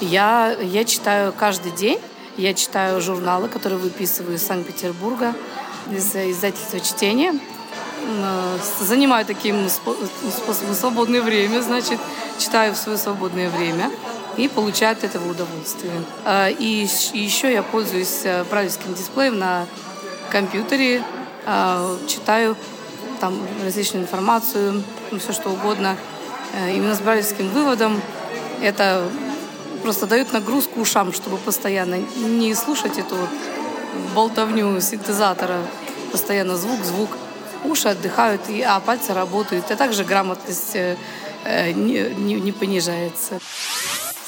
[0.00, 2.00] Я, я читаю каждый день.
[2.36, 5.34] Я читаю журналы, которые выписываю из Санкт-Петербурга,
[5.90, 7.38] из издательства чтения.
[8.04, 11.98] Э, занимаю таким способом свободное время, значит,
[12.38, 13.90] читаю в свое свободное время
[14.36, 15.92] и получаю от этого удовольствие.
[16.24, 19.66] Э, и еще я пользуюсь э, брайлевским дисплеем на
[20.32, 21.02] компьютере,
[21.46, 22.56] э, читаю
[23.20, 25.96] там различную информацию, ну, все что угодно.
[26.54, 28.00] Э, именно с брайлевским выводом
[28.62, 29.04] это
[29.82, 33.16] просто дает нагрузку ушам, чтобы постоянно не слушать эту
[34.14, 35.58] болтовню синтезатора,
[36.10, 37.10] постоянно звук, звук.
[37.64, 39.70] уши отдыхают, а пальцы работают.
[39.70, 40.96] А также грамотность э,
[41.72, 43.38] не, не, не понижается.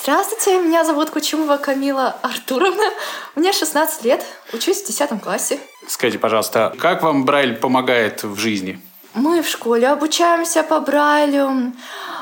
[0.05, 2.91] Здравствуйте, меня зовут Кучумова Камила Артуровна.
[3.37, 5.59] Мне 16 лет, учусь в 10 классе.
[5.89, 8.79] Скажите, пожалуйста, как вам Брайль помогает в жизни?
[9.15, 11.73] Мы в школе обучаемся по Брайлю.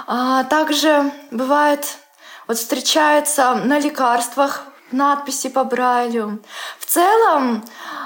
[0.07, 1.97] А также бывает,
[2.47, 6.39] вот встречаются на лекарствах надписи по Брайлю.
[6.79, 7.65] В целом,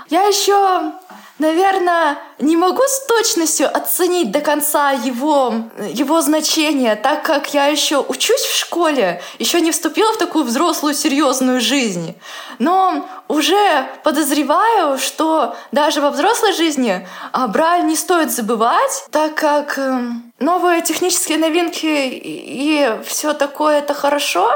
[0.09, 0.95] я еще
[1.39, 5.55] наверное, не могу с точностью оценить до конца его,
[5.91, 10.95] его значение, так как я еще учусь в школе, еще не вступила в такую взрослую
[10.95, 12.15] серьезную жизнь.
[12.59, 17.07] Но уже подозреваю, что даже во взрослой жизни
[17.49, 24.51] Брайль не стоит забывать, так как эм, новые технические новинки и все такое это хорошо,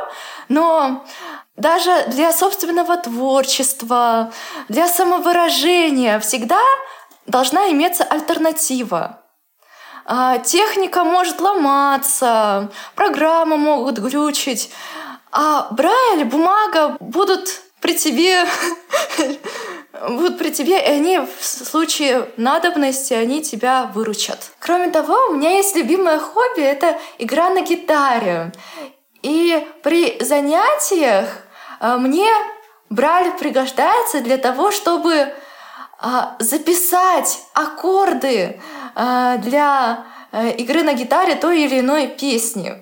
[0.48, 1.04] но
[1.60, 4.32] даже для собственного творчества,
[4.68, 6.60] для самовыражения всегда
[7.26, 9.20] должна иметься альтернатива.
[10.06, 14.70] А, техника может ломаться, программы могут глючить,
[15.30, 18.46] а Брайль, бумага будут при тебе,
[20.08, 24.50] будут при тебе, и они в случае надобности, они тебя выручат.
[24.58, 28.50] Кроме того, у меня есть любимое хобби— это игра на гитаре.
[29.22, 31.44] И при занятиях
[31.80, 32.28] мне
[32.90, 35.32] брайль пригождается для того, чтобы
[36.02, 38.60] а, записать аккорды
[38.94, 42.74] а, для э, игры на гитаре той или иной песни,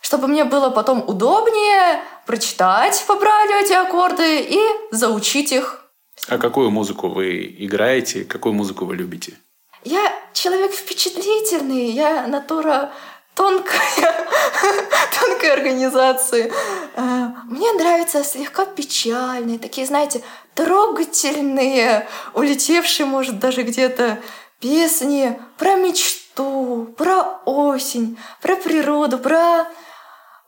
[0.00, 4.60] чтобы мне было потом удобнее прочитать по брайлю эти аккорды и
[4.92, 5.84] заучить их.
[6.28, 9.34] А какую музыку вы играете, какую музыку вы любите?
[9.82, 12.92] Я человек впечатлительный, я натура
[13.34, 14.26] тонкая,
[15.20, 16.52] тонкой организации.
[16.96, 20.22] Э, мне нравятся слегка печальные, такие, знаете,
[20.54, 24.20] трогательные, улетевшие, может, даже где-то
[24.60, 29.66] песни про мечту, про осень, про природу, про,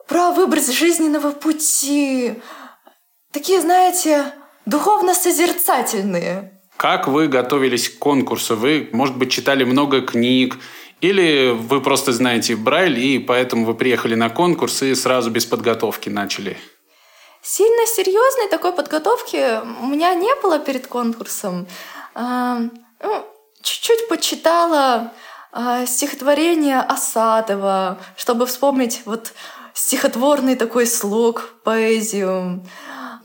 [0.09, 2.35] про выбор жизненного пути.
[3.33, 4.33] Такие, знаете,
[4.65, 6.53] духовно-созерцательные.
[6.77, 8.55] Как вы готовились к конкурсу?
[8.55, 10.59] Вы, может быть, читали много книг
[11.01, 16.09] или вы просто знаете Брайль, и поэтому вы приехали на конкурс и сразу без подготовки
[16.09, 16.57] начали?
[17.43, 21.67] Сильно серьезной такой подготовки у меня не было перед конкурсом.
[22.15, 22.59] А,
[23.03, 23.27] ну,
[23.63, 25.13] чуть-чуть почитала
[25.53, 29.33] а, стихотворение Осадова, чтобы вспомнить вот
[29.75, 32.65] стихотворный такой слог, поэзию.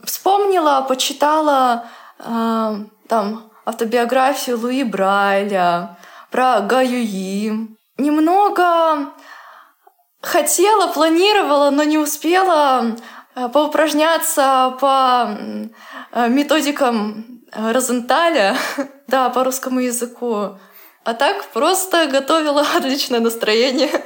[0.04, 1.86] Вспомнила, почитала
[2.18, 2.76] а,
[3.08, 5.96] там автобиографию Луи Брайля,
[6.32, 7.68] про Гаюи.
[7.98, 9.12] Немного
[10.22, 12.96] хотела, планировала, но не успела
[13.36, 15.38] э, поупражняться по
[16.12, 18.56] э, методикам Розенталя,
[19.08, 20.58] да, по русскому языку.
[21.04, 23.90] А так просто готовила отличное настроение.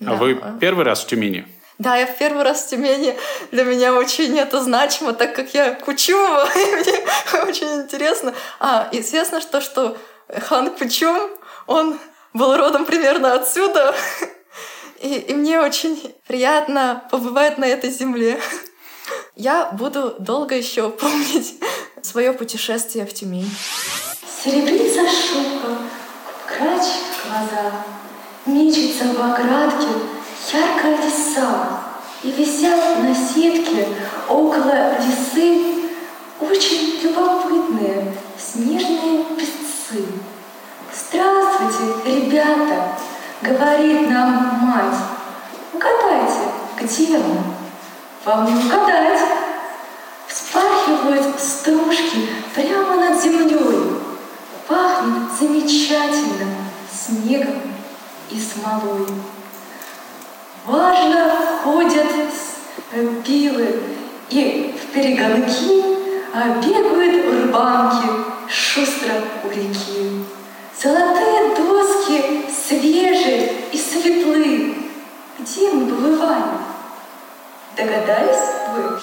[0.00, 0.14] А да.
[0.16, 1.46] вы первый раз в Тюмени?
[1.78, 3.16] Да, я в первый раз в Тюмени.
[3.52, 8.34] Для меня очень это значимо, так как я Кучумова, и мне очень интересно.
[8.58, 9.96] А, известно, что, что
[10.28, 11.30] Хан Пучум,
[11.66, 11.98] он
[12.32, 13.94] был родом примерно отсюда.
[15.00, 18.40] И, и мне очень приятно побывать на этой земле.
[19.36, 21.56] Я буду долго еще помнить
[22.02, 23.50] свое путешествие в Тюмень.
[24.42, 25.76] Серебрится шука,
[26.46, 26.84] крач
[27.26, 27.72] глаза,
[28.46, 29.88] Мечется в оградке
[30.52, 31.80] яркая лиса,
[32.22, 33.88] И висят на сетке
[34.28, 35.88] около лисы
[36.40, 40.06] Очень любопытные снежные песцы сын.
[40.92, 42.92] Здравствуйте, ребята,
[43.42, 44.96] говорит нам мать.
[45.72, 46.40] Угадайте,
[46.80, 47.38] где мы?
[48.24, 49.20] Вам не угадать.
[50.26, 53.98] Вспахивают стружки прямо над землей.
[54.66, 56.46] Пахнет замечательно
[56.90, 57.60] снегом
[58.30, 59.06] и смолой.
[60.64, 62.06] Важно ходят
[63.24, 63.82] пилы
[64.30, 65.94] и в перегонки
[66.32, 70.24] а бегают урбанки шустро у реки.
[70.80, 74.74] Золотые доски свежие и светлые.
[75.38, 76.42] Где мы побывали?
[77.76, 79.00] Догадались вы?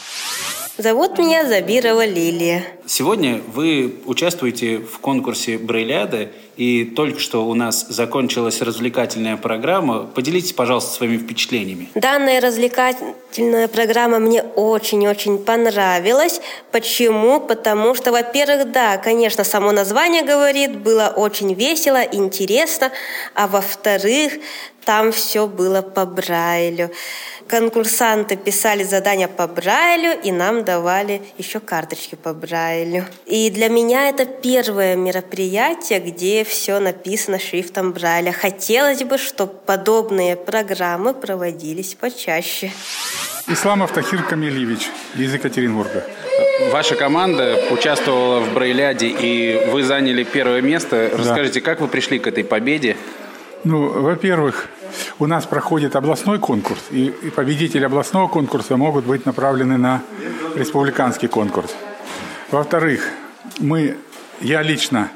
[0.77, 2.63] Зовут меня Забирова Лилия.
[2.93, 6.27] Сегодня вы участвуете в конкурсе Брейляда,
[6.57, 9.99] и только что у нас закончилась развлекательная программа.
[10.07, 11.87] Поделитесь, пожалуйста, своими впечатлениями.
[11.95, 16.41] Данная развлекательная программа мне очень-очень понравилась.
[16.73, 17.39] Почему?
[17.39, 22.91] Потому что, во-первых, да, конечно, само название говорит, было очень весело, интересно,
[23.35, 24.33] а во-вторых,
[24.83, 26.91] там все было по Брайлю
[27.51, 32.80] конкурсанты писали задания по Брайлю, и нам давали еще карточки по Брайлю.
[32.81, 33.05] Брайлю.
[33.25, 38.31] И для меня это первое мероприятие, где все написано шрифтом Брайля.
[38.31, 42.71] Хотелось бы, чтобы подобные программы проводились почаще.
[43.47, 46.05] Исламов Тахир Камилевич из Екатеринбурга.
[46.71, 51.09] Ваша команда участвовала в Брейляде, и вы заняли первое место.
[51.13, 51.65] Расскажите, да.
[51.65, 52.95] как вы пришли к этой победе?
[53.63, 54.69] Ну, во-первых,
[55.19, 60.01] у нас проходит областной конкурс, и, и победители областного конкурса могут быть направлены на
[60.55, 61.71] республиканский конкурс.
[62.51, 63.07] Во-вторых,
[63.59, 63.95] мы,
[64.41, 65.09] я лично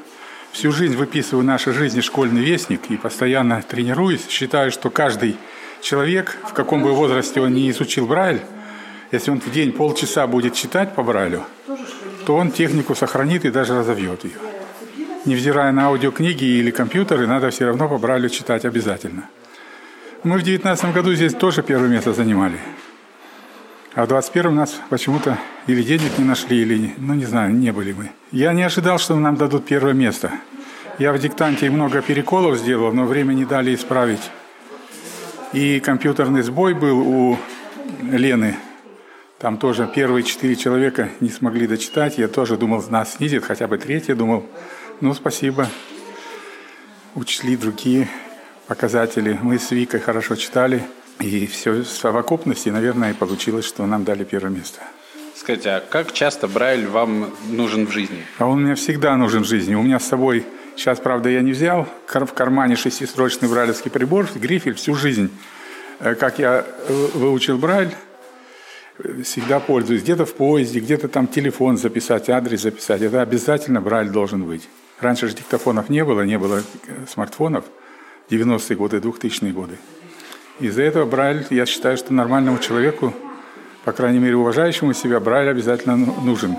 [0.52, 4.26] всю жизнь выписываю нашей жизни школьный вестник и постоянно тренируюсь.
[4.26, 5.36] Считаю, что каждый
[5.82, 8.40] человек, в каком бы возрасте он не изучил Брайль,
[9.12, 11.44] если он в день полчаса будет читать по Брайлю,
[12.24, 14.38] то он технику сохранит и даже разовьет ее.
[15.26, 19.28] Невзирая на аудиокниги или компьютеры, надо все равно по Брайлю читать обязательно.
[20.22, 22.58] Мы в 2019 году здесь тоже первое место занимали.
[23.96, 27.94] А в 21 нас почему-то или денег не нашли, или, ну не знаю, не были
[27.94, 28.10] мы.
[28.30, 30.32] Я не ожидал, что нам дадут первое место.
[30.98, 34.30] Я в диктанте много переколов сделал, но время не дали исправить.
[35.54, 37.38] И компьютерный сбой был у
[38.02, 38.56] Лены.
[39.38, 42.18] Там тоже первые четыре человека не смогли дочитать.
[42.18, 44.14] Я тоже думал, нас снизит, хотя бы третье.
[44.14, 44.44] Думал,
[45.00, 45.68] ну спасибо.
[47.14, 48.10] Учли другие
[48.66, 49.38] показатели.
[49.40, 50.82] Мы с Викой хорошо читали.
[51.20, 54.80] И все в совокупности, наверное, и получилось, что нам дали первое место.
[55.34, 58.24] Скажите, а как часто Брайль вам нужен в жизни?
[58.38, 59.74] А он мне всегда нужен в жизни.
[59.74, 60.44] У меня с собой,
[60.76, 65.30] сейчас, правда, я не взял, в кармане шестистрочный брайлевский прибор, грифель всю жизнь.
[66.00, 67.94] Э, как я э, выучил Брайль,
[69.22, 70.02] всегда пользуюсь.
[70.02, 73.02] Где-то в поезде, где-то там телефон записать, адрес записать.
[73.02, 74.68] Это обязательно Брайль должен быть.
[75.00, 77.64] Раньше же диктофонов не было, не было э, смартфонов.
[78.30, 79.78] 90-е годы, 2000-е годы.
[80.58, 83.12] Из-за этого Брайль, я считаю, что нормальному человеку,
[83.84, 86.56] по крайней мере, уважающему себя, Брайль обязательно ну, нужен.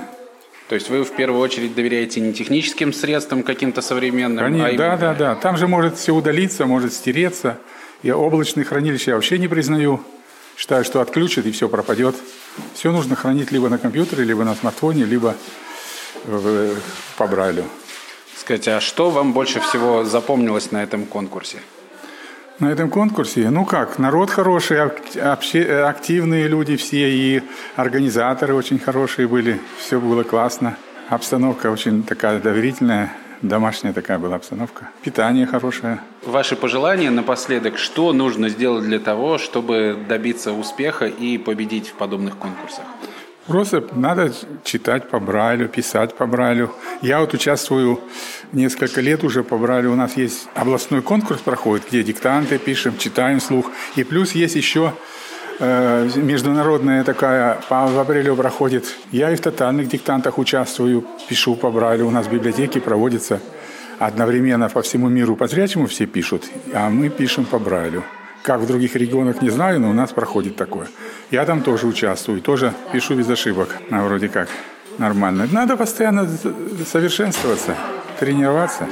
[0.70, 4.78] То есть вы в первую очередь доверяете не техническим средствам каким-то современным, Конечно, а.
[4.78, 5.36] Да, да, да.
[5.36, 7.58] Там же может все удалиться, может стереться.
[8.04, 10.02] Я облачные хранилища я вообще не признаю.
[10.58, 12.16] Считаю, что отключат и все пропадет.
[12.76, 15.36] Все нужно хранить либо на компьютере, либо на смартфоне, либо
[16.26, 16.76] в,
[17.18, 17.64] по Брайлю.
[18.36, 21.60] Скажите, а что вам больше всего запомнилось на этом конкурсе?
[22.60, 27.43] На этом конкурсе, ну как, народ хороший, активные люди все, и
[27.76, 30.76] организаторы очень хорошие были, все было классно.
[31.08, 34.89] Обстановка очень такая доверительная, домашняя такая была обстановка.
[35.03, 35.99] Питание хорошее.
[36.26, 42.38] Ваши пожелания напоследок, что нужно сделать для того, чтобы добиться успеха и победить в подобных
[42.38, 42.86] конкурсах?
[43.48, 44.34] Просто надо
[44.66, 46.72] читать по Брайлю, писать по Брайлю.
[47.02, 48.02] Я вот участвую
[48.52, 49.93] несколько лет уже по Брайлю.
[49.93, 53.72] У нас есть областной конкурс проходит, где диктанты пишем, читаем слух.
[53.95, 54.93] И плюс есть еще
[55.60, 58.86] э, международная такая, по, в апреле проходит.
[59.12, 62.08] Я и в тотальных диктантах участвую, пишу по Брайлю.
[62.08, 63.39] У нас в библиотеке проводится
[63.98, 66.43] одновременно по всему миру по зрячему все пишут,
[66.74, 68.04] а мы пишем по Брайлю.
[68.44, 70.88] Как в других регионах, не знаю, но у нас проходит такое.
[71.32, 73.78] Я там тоже участвую, тоже пишу без ошибок.
[73.92, 74.48] А вроде как
[74.98, 75.48] нормально.
[75.52, 76.30] Надо постоянно
[76.86, 77.76] совершенствоваться,
[78.20, 78.88] тренироваться.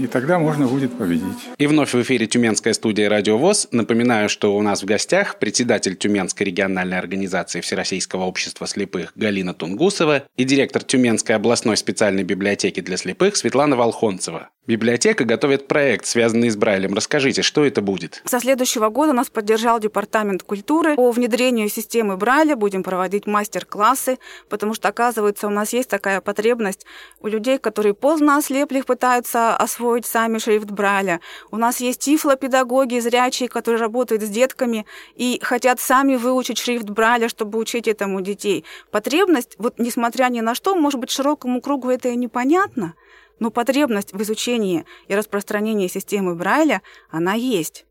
[0.00, 1.48] И тогда можно будет победить.
[1.58, 3.68] И вновь в эфире Тюменская студия «Радио ВОЗ».
[3.72, 10.24] Напоминаю, что у нас в гостях председатель Тюменской региональной организации Всероссийского общества слепых Галина Тунгусова
[10.36, 14.50] и директор Тюменской областной специальной библиотеки для слепых Светлана Волхонцева.
[14.66, 16.92] Библиотека готовит проект, связанный с Брайлем.
[16.92, 18.22] Расскажите, что это будет?
[18.26, 20.94] Со следующего года нас поддержал Департамент культуры.
[20.94, 24.18] По внедрению системы Брайля будем проводить мастер-классы,
[24.50, 26.84] потому что, оказывается, у нас есть такая потребность
[27.20, 31.20] у людей, которые поздно ослепли, пытаются освоить сами шрифт Брайля.
[31.50, 34.86] У нас есть тифлопедагоги зрячие, которые работают с детками
[35.16, 38.64] и хотят сами выучить шрифт Брайля, чтобы учить этому детей.
[38.90, 42.94] Потребность, вот несмотря ни на что, может быть, широкому кругу это и непонятно–
[43.38, 47.84] но потребность в изучении и распространении системы Брайля, она есть.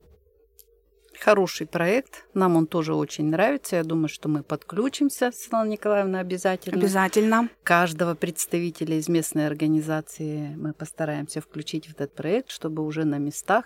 [1.20, 2.26] Хороший проект.
[2.34, 3.76] Нам он тоже очень нравится.
[3.76, 6.78] Я думаю, что мы подключимся, Светлана Николаевна, обязательно.
[6.78, 7.50] Обязательно.
[7.64, 13.66] Каждого представителя из местной организации мы постараемся включить в этот проект, чтобы уже на местах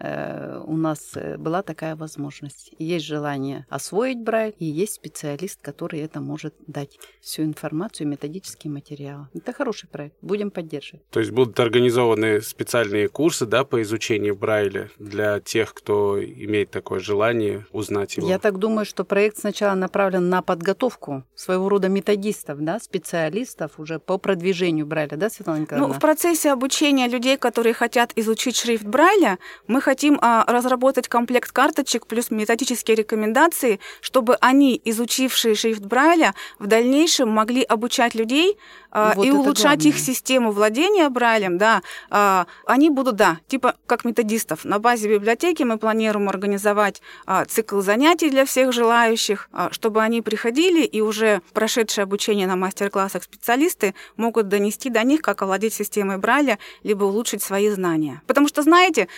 [0.00, 2.72] у нас э, была такая возможность.
[2.78, 6.98] Есть желание освоить Брайль, и есть специалист, который это может дать.
[7.20, 9.26] Всю информацию, методический материал.
[9.34, 10.16] Это хороший проект.
[10.22, 11.06] Будем поддерживать.
[11.10, 17.00] То есть будут организованы специальные курсы да, по изучению Брайля для тех, кто имеет такое
[17.00, 18.28] желание узнать его?
[18.28, 23.98] Я так думаю, что проект сначала направлен на подготовку своего рода методистов, да, специалистов уже
[23.98, 25.88] по продвижению Брайля, да, Светлана Николаевна?
[25.88, 31.08] Ну, в процессе обучения людей, которые хотят изучить шрифт Брайля, мы хотим хотим а, разработать
[31.08, 38.56] комплект карточек плюс методические рекомендации, чтобы они, изучившие шрифт Брайля, в дальнейшем могли обучать людей
[38.92, 39.88] а, Вот и улучшать главное.
[39.88, 41.82] их систему владения Брайлем, да.
[42.08, 44.64] А, они будут, да, типа как методистов.
[44.64, 50.22] На базе библиотеки мы планируем организовать а, цикл занятий для всех желающих, а, чтобы они
[50.22, 56.18] приходили и уже прошедшие обучение на мастер-классах специалисты могут донести до них, как овладеть системой
[56.18, 58.22] Брайля, либо улучшить свои знания.
[58.28, 59.08] Потому что, знаете,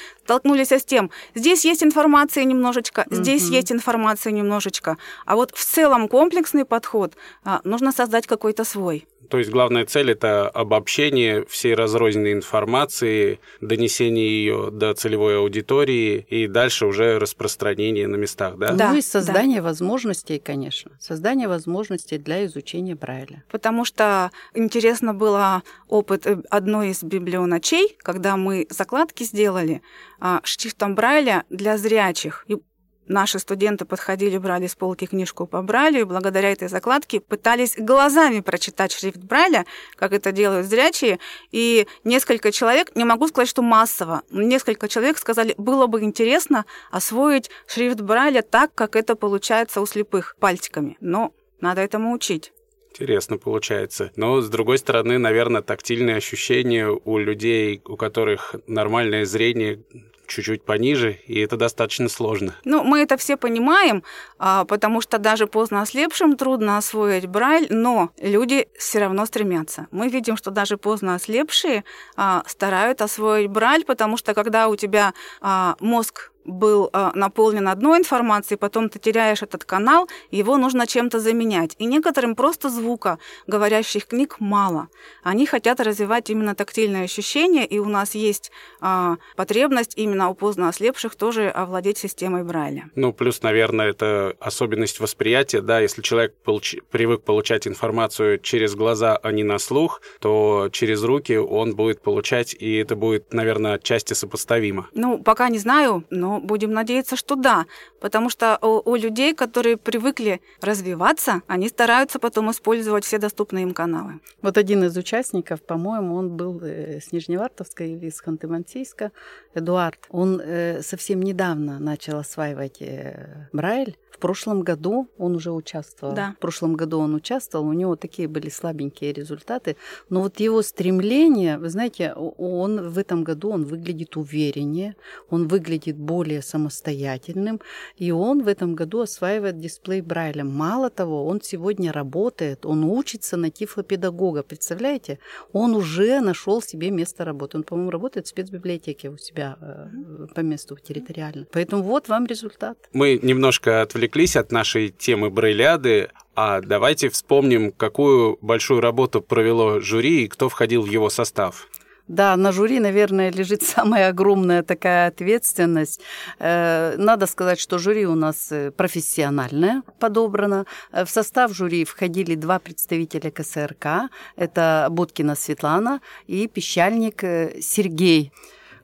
[0.52, 3.52] столкнулись с тем, здесь есть информация немножечко, здесь Мгм.
[3.54, 4.96] есть информация немножечко,
[5.26, 9.06] а вот в целом комплексный подход а, нужно создать какой-то свой.
[9.32, 16.46] То есть главная цель это обобщение всей разрозненной информации, донесение ее до целевой аудитории и
[16.46, 18.72] дальше уже распространение на местах, да?
[18.72, 19.06] Да, ну и да.
[19.06, 20.90] создание возможностей, конечно.
[21.00, 23.42] Создание возможностей для изучения Брайля.
[23.50, 29.80] Потому что интересно было опыт э, одной из библионочей, когда мы закладки сделали
[30.20, 32.44] а, шрифтом Брайля для зрячих.
[32.48, 32.58] И
[33.06, 38.40] наши студенты подходили, брали с полки книжку по Брайлю, и благодаря этой закладке пытались глазами
[38.40, 41.18] прочитать шрифт Брайля, как это делают зрячие.
[41.50, 47.50] И несколько человек, не могу сказать, что массово, несколько человек сказали, было бы интересно освоить
[47.66, 50.96] шрифт Брайля так, как это получается у слепых пальчиками.
[51.00, 52.52] Но надо этому учить.
[52.90, 54.12] Интересно получается.
[54.16, 59.82] Но, с другой стороны, наверное, тактильные ощущения у людей, у которых нормальное зрение,
[60.26, 62.54] чуть-чуть пониже, и это достаточно сложно.
[62.64, 64.02] Ну, мы это все понимаем,
[64.38, 69.86] а, потому что даже поздно ослепшим трудно освоить Брайль, но люди все равно стремятся.
[69.90, 71.84] Мы видим, что даже поздно ослепшие
[72.16, 77.98] а, стараются освоить Брайль, потому что когда у тебя а, мозг был а, наполнен одной
[77.98, 81.74] информацией, потом ты теряешь этот канал, его нужно чем-то заменять.
[81.78, 84.88] И некоторым просто звука говорящих книг мало.
[85.22, 90.68] Они хотят развивать именно тактильные ощущения, и у нас есть а, потребность именно у поздно
[90.68, 92.90] ослепших тоже овладеть системой Брайля.
[92.94, 99.16] Ну, плюс, наверное, это особенность восприятия, да, если человек получ- привык получать информацию через глаза,
[99.16, 104.14] а не на слух, то через руки он будет получать, и это будет, наверное, отчасти
[104.14, 104.88] сопоставимо.
[104.94, 107.66] Ну, пока не знаю, но будем надеяться, что да.
[108.00, 113.74] Потому что у, у людей, которые привыкли развиваться, они стараются потом использовать все доступные им
[113.74, 114.20] каналы.
[114.42, 119.10] Вот один из участников, по-моему, он был э, с Нижневартовска или из Ханты-Мансийска,
[119.54, 119.98] Эдуард.
[120.10, 123.96] Он э, совсем недавно начал осваивать э, Брайль.
[124.22, 126.14] В прошлом году он уже участвовал.
[126.14, 126.34] Да.
[126.38, 129.76] В прошлом году он участвовал, у него такие были слабенькие результаты.
[130.10, 134.94] Но вот его стремление, вы знаете, он в этом году он выглядит увереннее,
[135.28, 137.60] он выглядит более самостоятельным,
[137.96, 140.44] и он в этом году осваивает дисплей Брайля.
[140.44, 144.44] Мало того, он сегодня работает, он учится на тифлопедагога.
[144.44, 145.18] Представляете?
[145.52, 147.56] Он уже нашел себе место работы.
[147.56, 151.46] Он, по-моему, работает в спецбиблиотеке у себя э, по месту территориально.
[151.50, 152.78] Поэтому вот вам результат.
[152.92, 160.24] Мы немножко отвлеклись от нашей темы Брейляды, а давайте вспомним, какую большую работу провело жюри
[160.24, 161.68] и кто входил в его состав.
[162.08, 166.00] Да, на жюри, наверное, лежит самая огромная такая ответственность.
[166.38, 170.66] Э, Надо сказать, что жюри у нас э, профессиональное подобрано.
[170.92, 174.10] Э, В состав жюри входили два представителя КСРК.
[174.36, 178.32] Это Будкина Светлана и пищальник э, Сергей.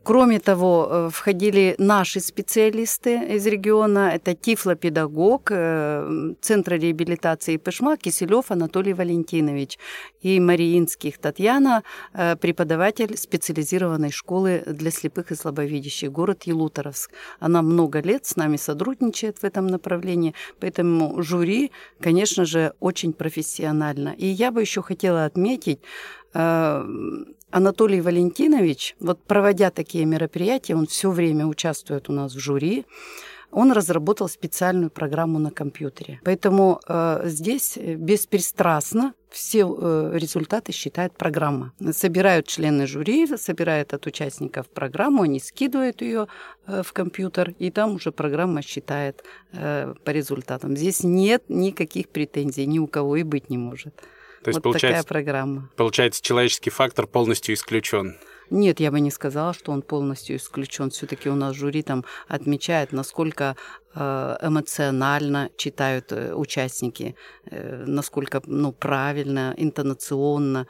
[0.08, 4.12] Кроме того, э, входили наши специалисты из региона.
[4.14, 9.78] Это тифлопедагог э, Центра реабилитации Пышма Киселев Анатолий Валентинович
[10.22, 11.82] и Мариинских Татьяна,
[12.14, 17.10] э, преподаватель специализированной школы для слепых и слабовидящих, город Елуторовск.
[17.38, 24.14] Она много лет с нами сотрудничает в этом направлении, поэтому жюри, конечно же, очень профессионально.
[24.16, 25.80] И я бы еще хотела отметить,
[27.50, 32.84] Анатолий Валентинович, вот проводя такие мероприятия, он все время участвует у нас в жюри,
[33.50, 36.20] он разработал специальную программу на компьютере.
[36.24, 41.72] Поэтому э, здесь беспристрастно все э, результаты считает программа.
[41.92, 46.28] Собирают члены жюри, собирают от участников программу, они скидывают ее
[46.66, 50.76] э, в компьютер, и там уже программа считает э, по результатам.
[50.76, 53.94] Здесь нет никаких претензий, ни у кого и быть не может.
[54.42, 55.70] То есть, вот получается, такая программа.
[55.76, 58.16] получается, человеческий фактор полностью исключен.
[58.50, 60.90] Нет, я бы не сказала, что он полностью исключен.
[60.90, 63.56] Все-таки у нас жюри там отмечает, насколько
[63.94, 67.16] эмоционально читают э, участники,
[67.50, 70.66] насколько ну, правильно, интонационно.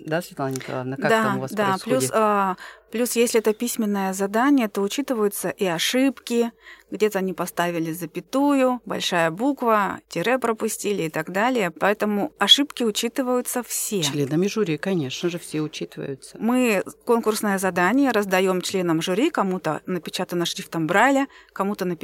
[0.00, 1.66] Да, Светлана Николаевна, как да, там у вас да.
[1.66, 2.00] происходит?
[2.00, 2.56] Плюс, а,
[2.90, 6.50] плюс, если это письменное задание, то учитываются и ошибки,
[6.90, 11.70] где-то они поставили запятую, большая буква, тире пропустили и так далее.
[11.70, 14.02] Поэтому ошибки учитываются все.
[14.02, 16.36] Членами жюри, конечно же, все учитываются.
[16.40, 21.99] Мы конкурсное задание раздаем членам жюри, кому-то напечатано шрифтом Брайля, кому-то напечатано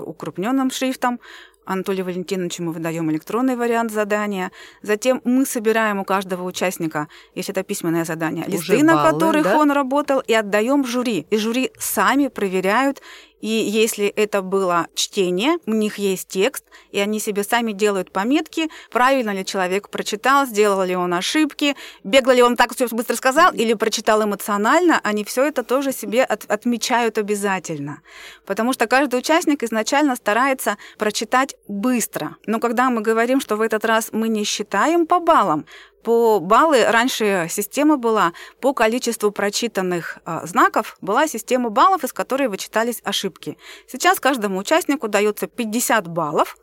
[0.00, 1.20] укрупненным шрифтом.
[1.64, 4.50] Анатолию Валентиновичу мы выдаем электронный вариант задания.
[4.82, 9.44] Затем мы собираем у каждого участника, если это письменное задание, листы, Уже на баллы, которых
[9.44, 9.58] да?
[9.58, 11.26] он работал, и отдаем жюри.
[11.30, 13.02] И жюри сами проверяют
[13.40, 18.68] и если это было чтение, у них есть текст, и они себе сами делают пометки,
[18.90, 23.52] правильно ли человек прочитал, сделал ли он ошибки, бегло ли он так все быстро сказал,
[23.52, 28.02] или прочитал эмоционально, они все это тоже себе от, отмечают обязательно.
[28.46, 32.36] Потому что каждый участник изначально старается прочитать быстро.
[32.46, 35.66] Но когда мы говорим, что в этот раз мы не считаем по баллам,
[36.02, 42.48] по баллы раньше система была по количеству прочитанных э, знаков была система баллов, из которой
[42.48, 43.58] вычитались ошибки.
[43.86, 46.56] Сейчас каждому участнику дается 50 баллов,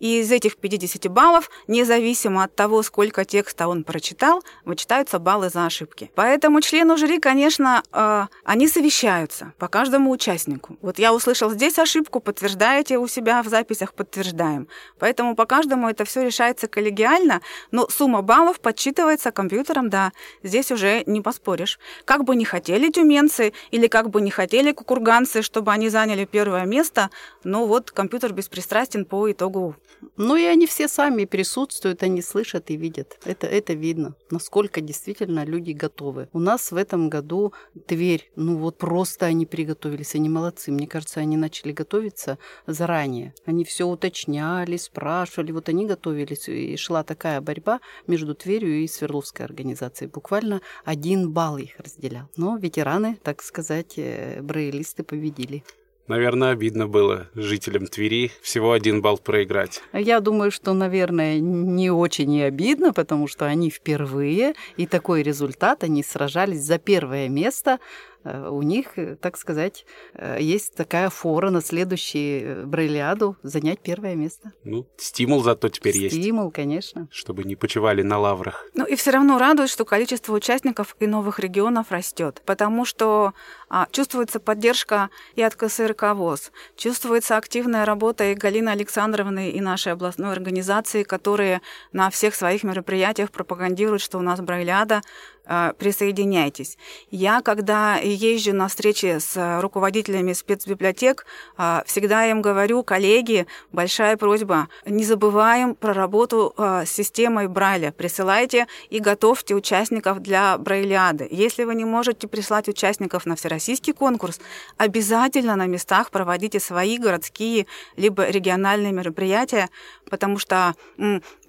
[0.00, 5.66] и из этих 50 баллов, независимо от того, сколько текста он прочитал, вычитаются баллы за
[5.66, 6.10] ошибки.
[6.14, 10.76] Поэтому члены жюри, конечно, э, они совещаются по каждому участнику.
[10.80, 14.66] Вот я услышал здесь ошибку, подтверждаете у себя в записях, подтверждаем.
[14.98, 17.40] Поэтому по каждому это все решается коллегиально,
[17.70, 21.78] но сумма баллов подсчитывается компьютером, да, здесь уже не поспоришь.
[22.04, 26.64] Как бы не хотели тюменцы или как бы не хотели кукурганцы, чтобы они заняли первое
[26.64, 27.10] место,
[27.44, 29.76] но вот компьютер беспристрастен по итогу
[30.16, 33.18] ну и они все сами присутствуют, они слышат и видят.
[33.24, 36.28] Это, это видно, насколько действительно люди готовы.
[36.32, 37.52] У нас в этом году
[37.86, 40.70] Тверь, ну вот просто они приготовились, они молодцы.
[40.70, 43.34] Мне кажется, они начали готовиться заранее.
[43.46, 46.48] Они все уточняли, спрашивали, вот они готовились.
[46.48, 50.10] И шла такая борьба между Тверью и Свердловской организацией.
[50.10, 52.28] Буквально один балл их разделял.
[52.36, 55.64] Но ветераны, так сказать, э, брейлисты победили.
[56.10, 59.80] Наверное, обидно было жителям Твери всего один балл проиграть.
[59.92, 65.84] Я думаю, что, наверное, не очень и обидно, потому что они впервые, и такой результат,
[65.84, 67.78] они сражались за первое место
[68.24, 74.52] у них, э, так сказать, э, есть такая фора на следующий Брайлиаду занять первое место.
[74.64, 76.16] Ну, стимул зато теперь стимул, есть.
[76.16, 77.08] Стимул, конечно.
[77.10, 78.66] Чтобы не почивали на лаврах.
[78.74, 83.32] Ну и все равно радует, что количество участников и новых регионов растет, потому что
[83.68, 89.92] а, чувствуется поддержка и от КСРК ВОЗ, чувствуется активная работа и Галины Александровны, и нашей
[89.92, 91.60] областной организации, которые
[91.92, 95.02] на всех своих мероприятиях пропагандируют, что у нас Брайлиада
[95.39, 95.39] Э,
[95.78, 96.78] присоединяйтесь.
[97.10, 101.26] Я, когда езжу на встречи с руководителями спецбиблиотек,
[101.58, 107.92] э, всегда им говорю, коллеги, большая просьба, не забываем про работу э, с системой Брайля.
[107.92, 111.26] Присылайте и готовьте участников для Брайлиады.
[111.30, 114.40] Если вы не можете прислать участников на всероссийский конкурс,
[114.76, 119.68] обязательно на местах проводите свои городские либо региональные мероприятия,
[120.08, 120.74] потому что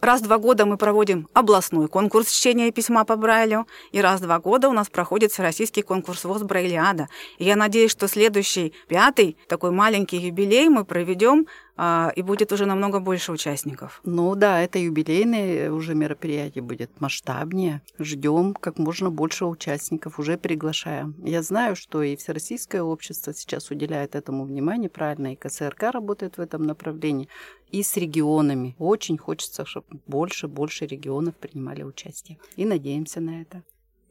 [0.02, 4.24] раз в два года мы проводим областной конкурс чтения письма по Брайлю, и раз в
[4.24, 7.10] два года у нас проходит всероссийский конкурс ВОЗ Брайлиада.
[7.38, 12.66] И я надеюсь, что следующий, пятый, такой маленький юбилей мы проведем а, и будет уже
[12.66, 14.02] намного больше участников.
[14.04, 17.82] Ну да, это юбилейное уже мероприятие будет масштабнее.
[18.00, 21.16] Ждем как можно больше участников, уже приглашаем.
[21.24, 26.42] Я знаю, что и Всероссийское общество сейчас уделяет этому внимание, правильно, и КСРК работает в
[26.42, 27.30] этом направлении,
[27.72, 28.76] и с регионами.
[28.78, 32.38] Очень хочется, чтобы больше, больше регионов принимали участие.
[32.58, 33.64] И надеемся на это.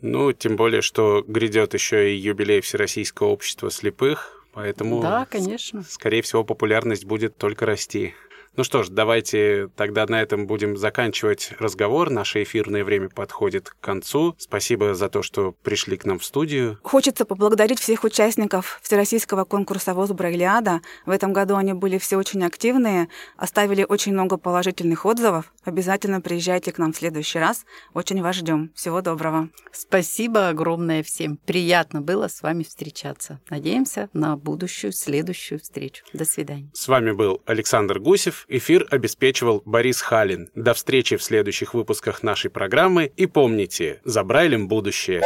[0.03, 5.83] Ну, тем более, что грядет еще и юбилей Всероссийского общества слепых, Поэтому, да, конечно.
[5.83, 8.15] скорее всего, популярность будет только расти.
[8.57, 12.11] Ну что ж, давайте тогда на этом будем заканчивать разговор.
[12.11, 14.35] Наше эфирное время подходит к концу.
[14.39, 16.79] Спасибо за то, что пришли к нам в студию.
[16.83, 20.81] Хочется поблагодарить всех участников Всероссийского конкурса ВОЗ Брайлиада.
[21.07, 25.53] В этом году они были все очень активные, оставили очень много положительных отзывов.
[25.65, 27.65] Обязательно приезжайте к нам в следующий раз.
[27.95, 28.73] Очень вас ждем.
[28.75, 29.49] Всего доброго.
[29.73, 31.37] Спасибо огромное всем.
[31.37, 33.41] Приятно было с вами встречаться.
[33.49, 36.05] Надеемся на будущую, следующую встречу.
[36.13, 36.71] До свидания.
[36.75, 40.51] С вами был Александр Гусев эфир обеспечивал Борис Халин.
[40.55, 43.13] До встречи в следующих выпусках нашей программы.
[43.17, 45.23] И помните, за Брайлем будущее.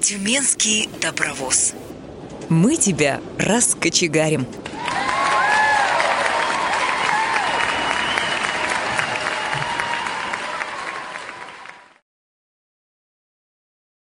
[0.00, 1.74] Тюменский добровоз.
[2.48, 4.46] Мы тебя раскочегарим.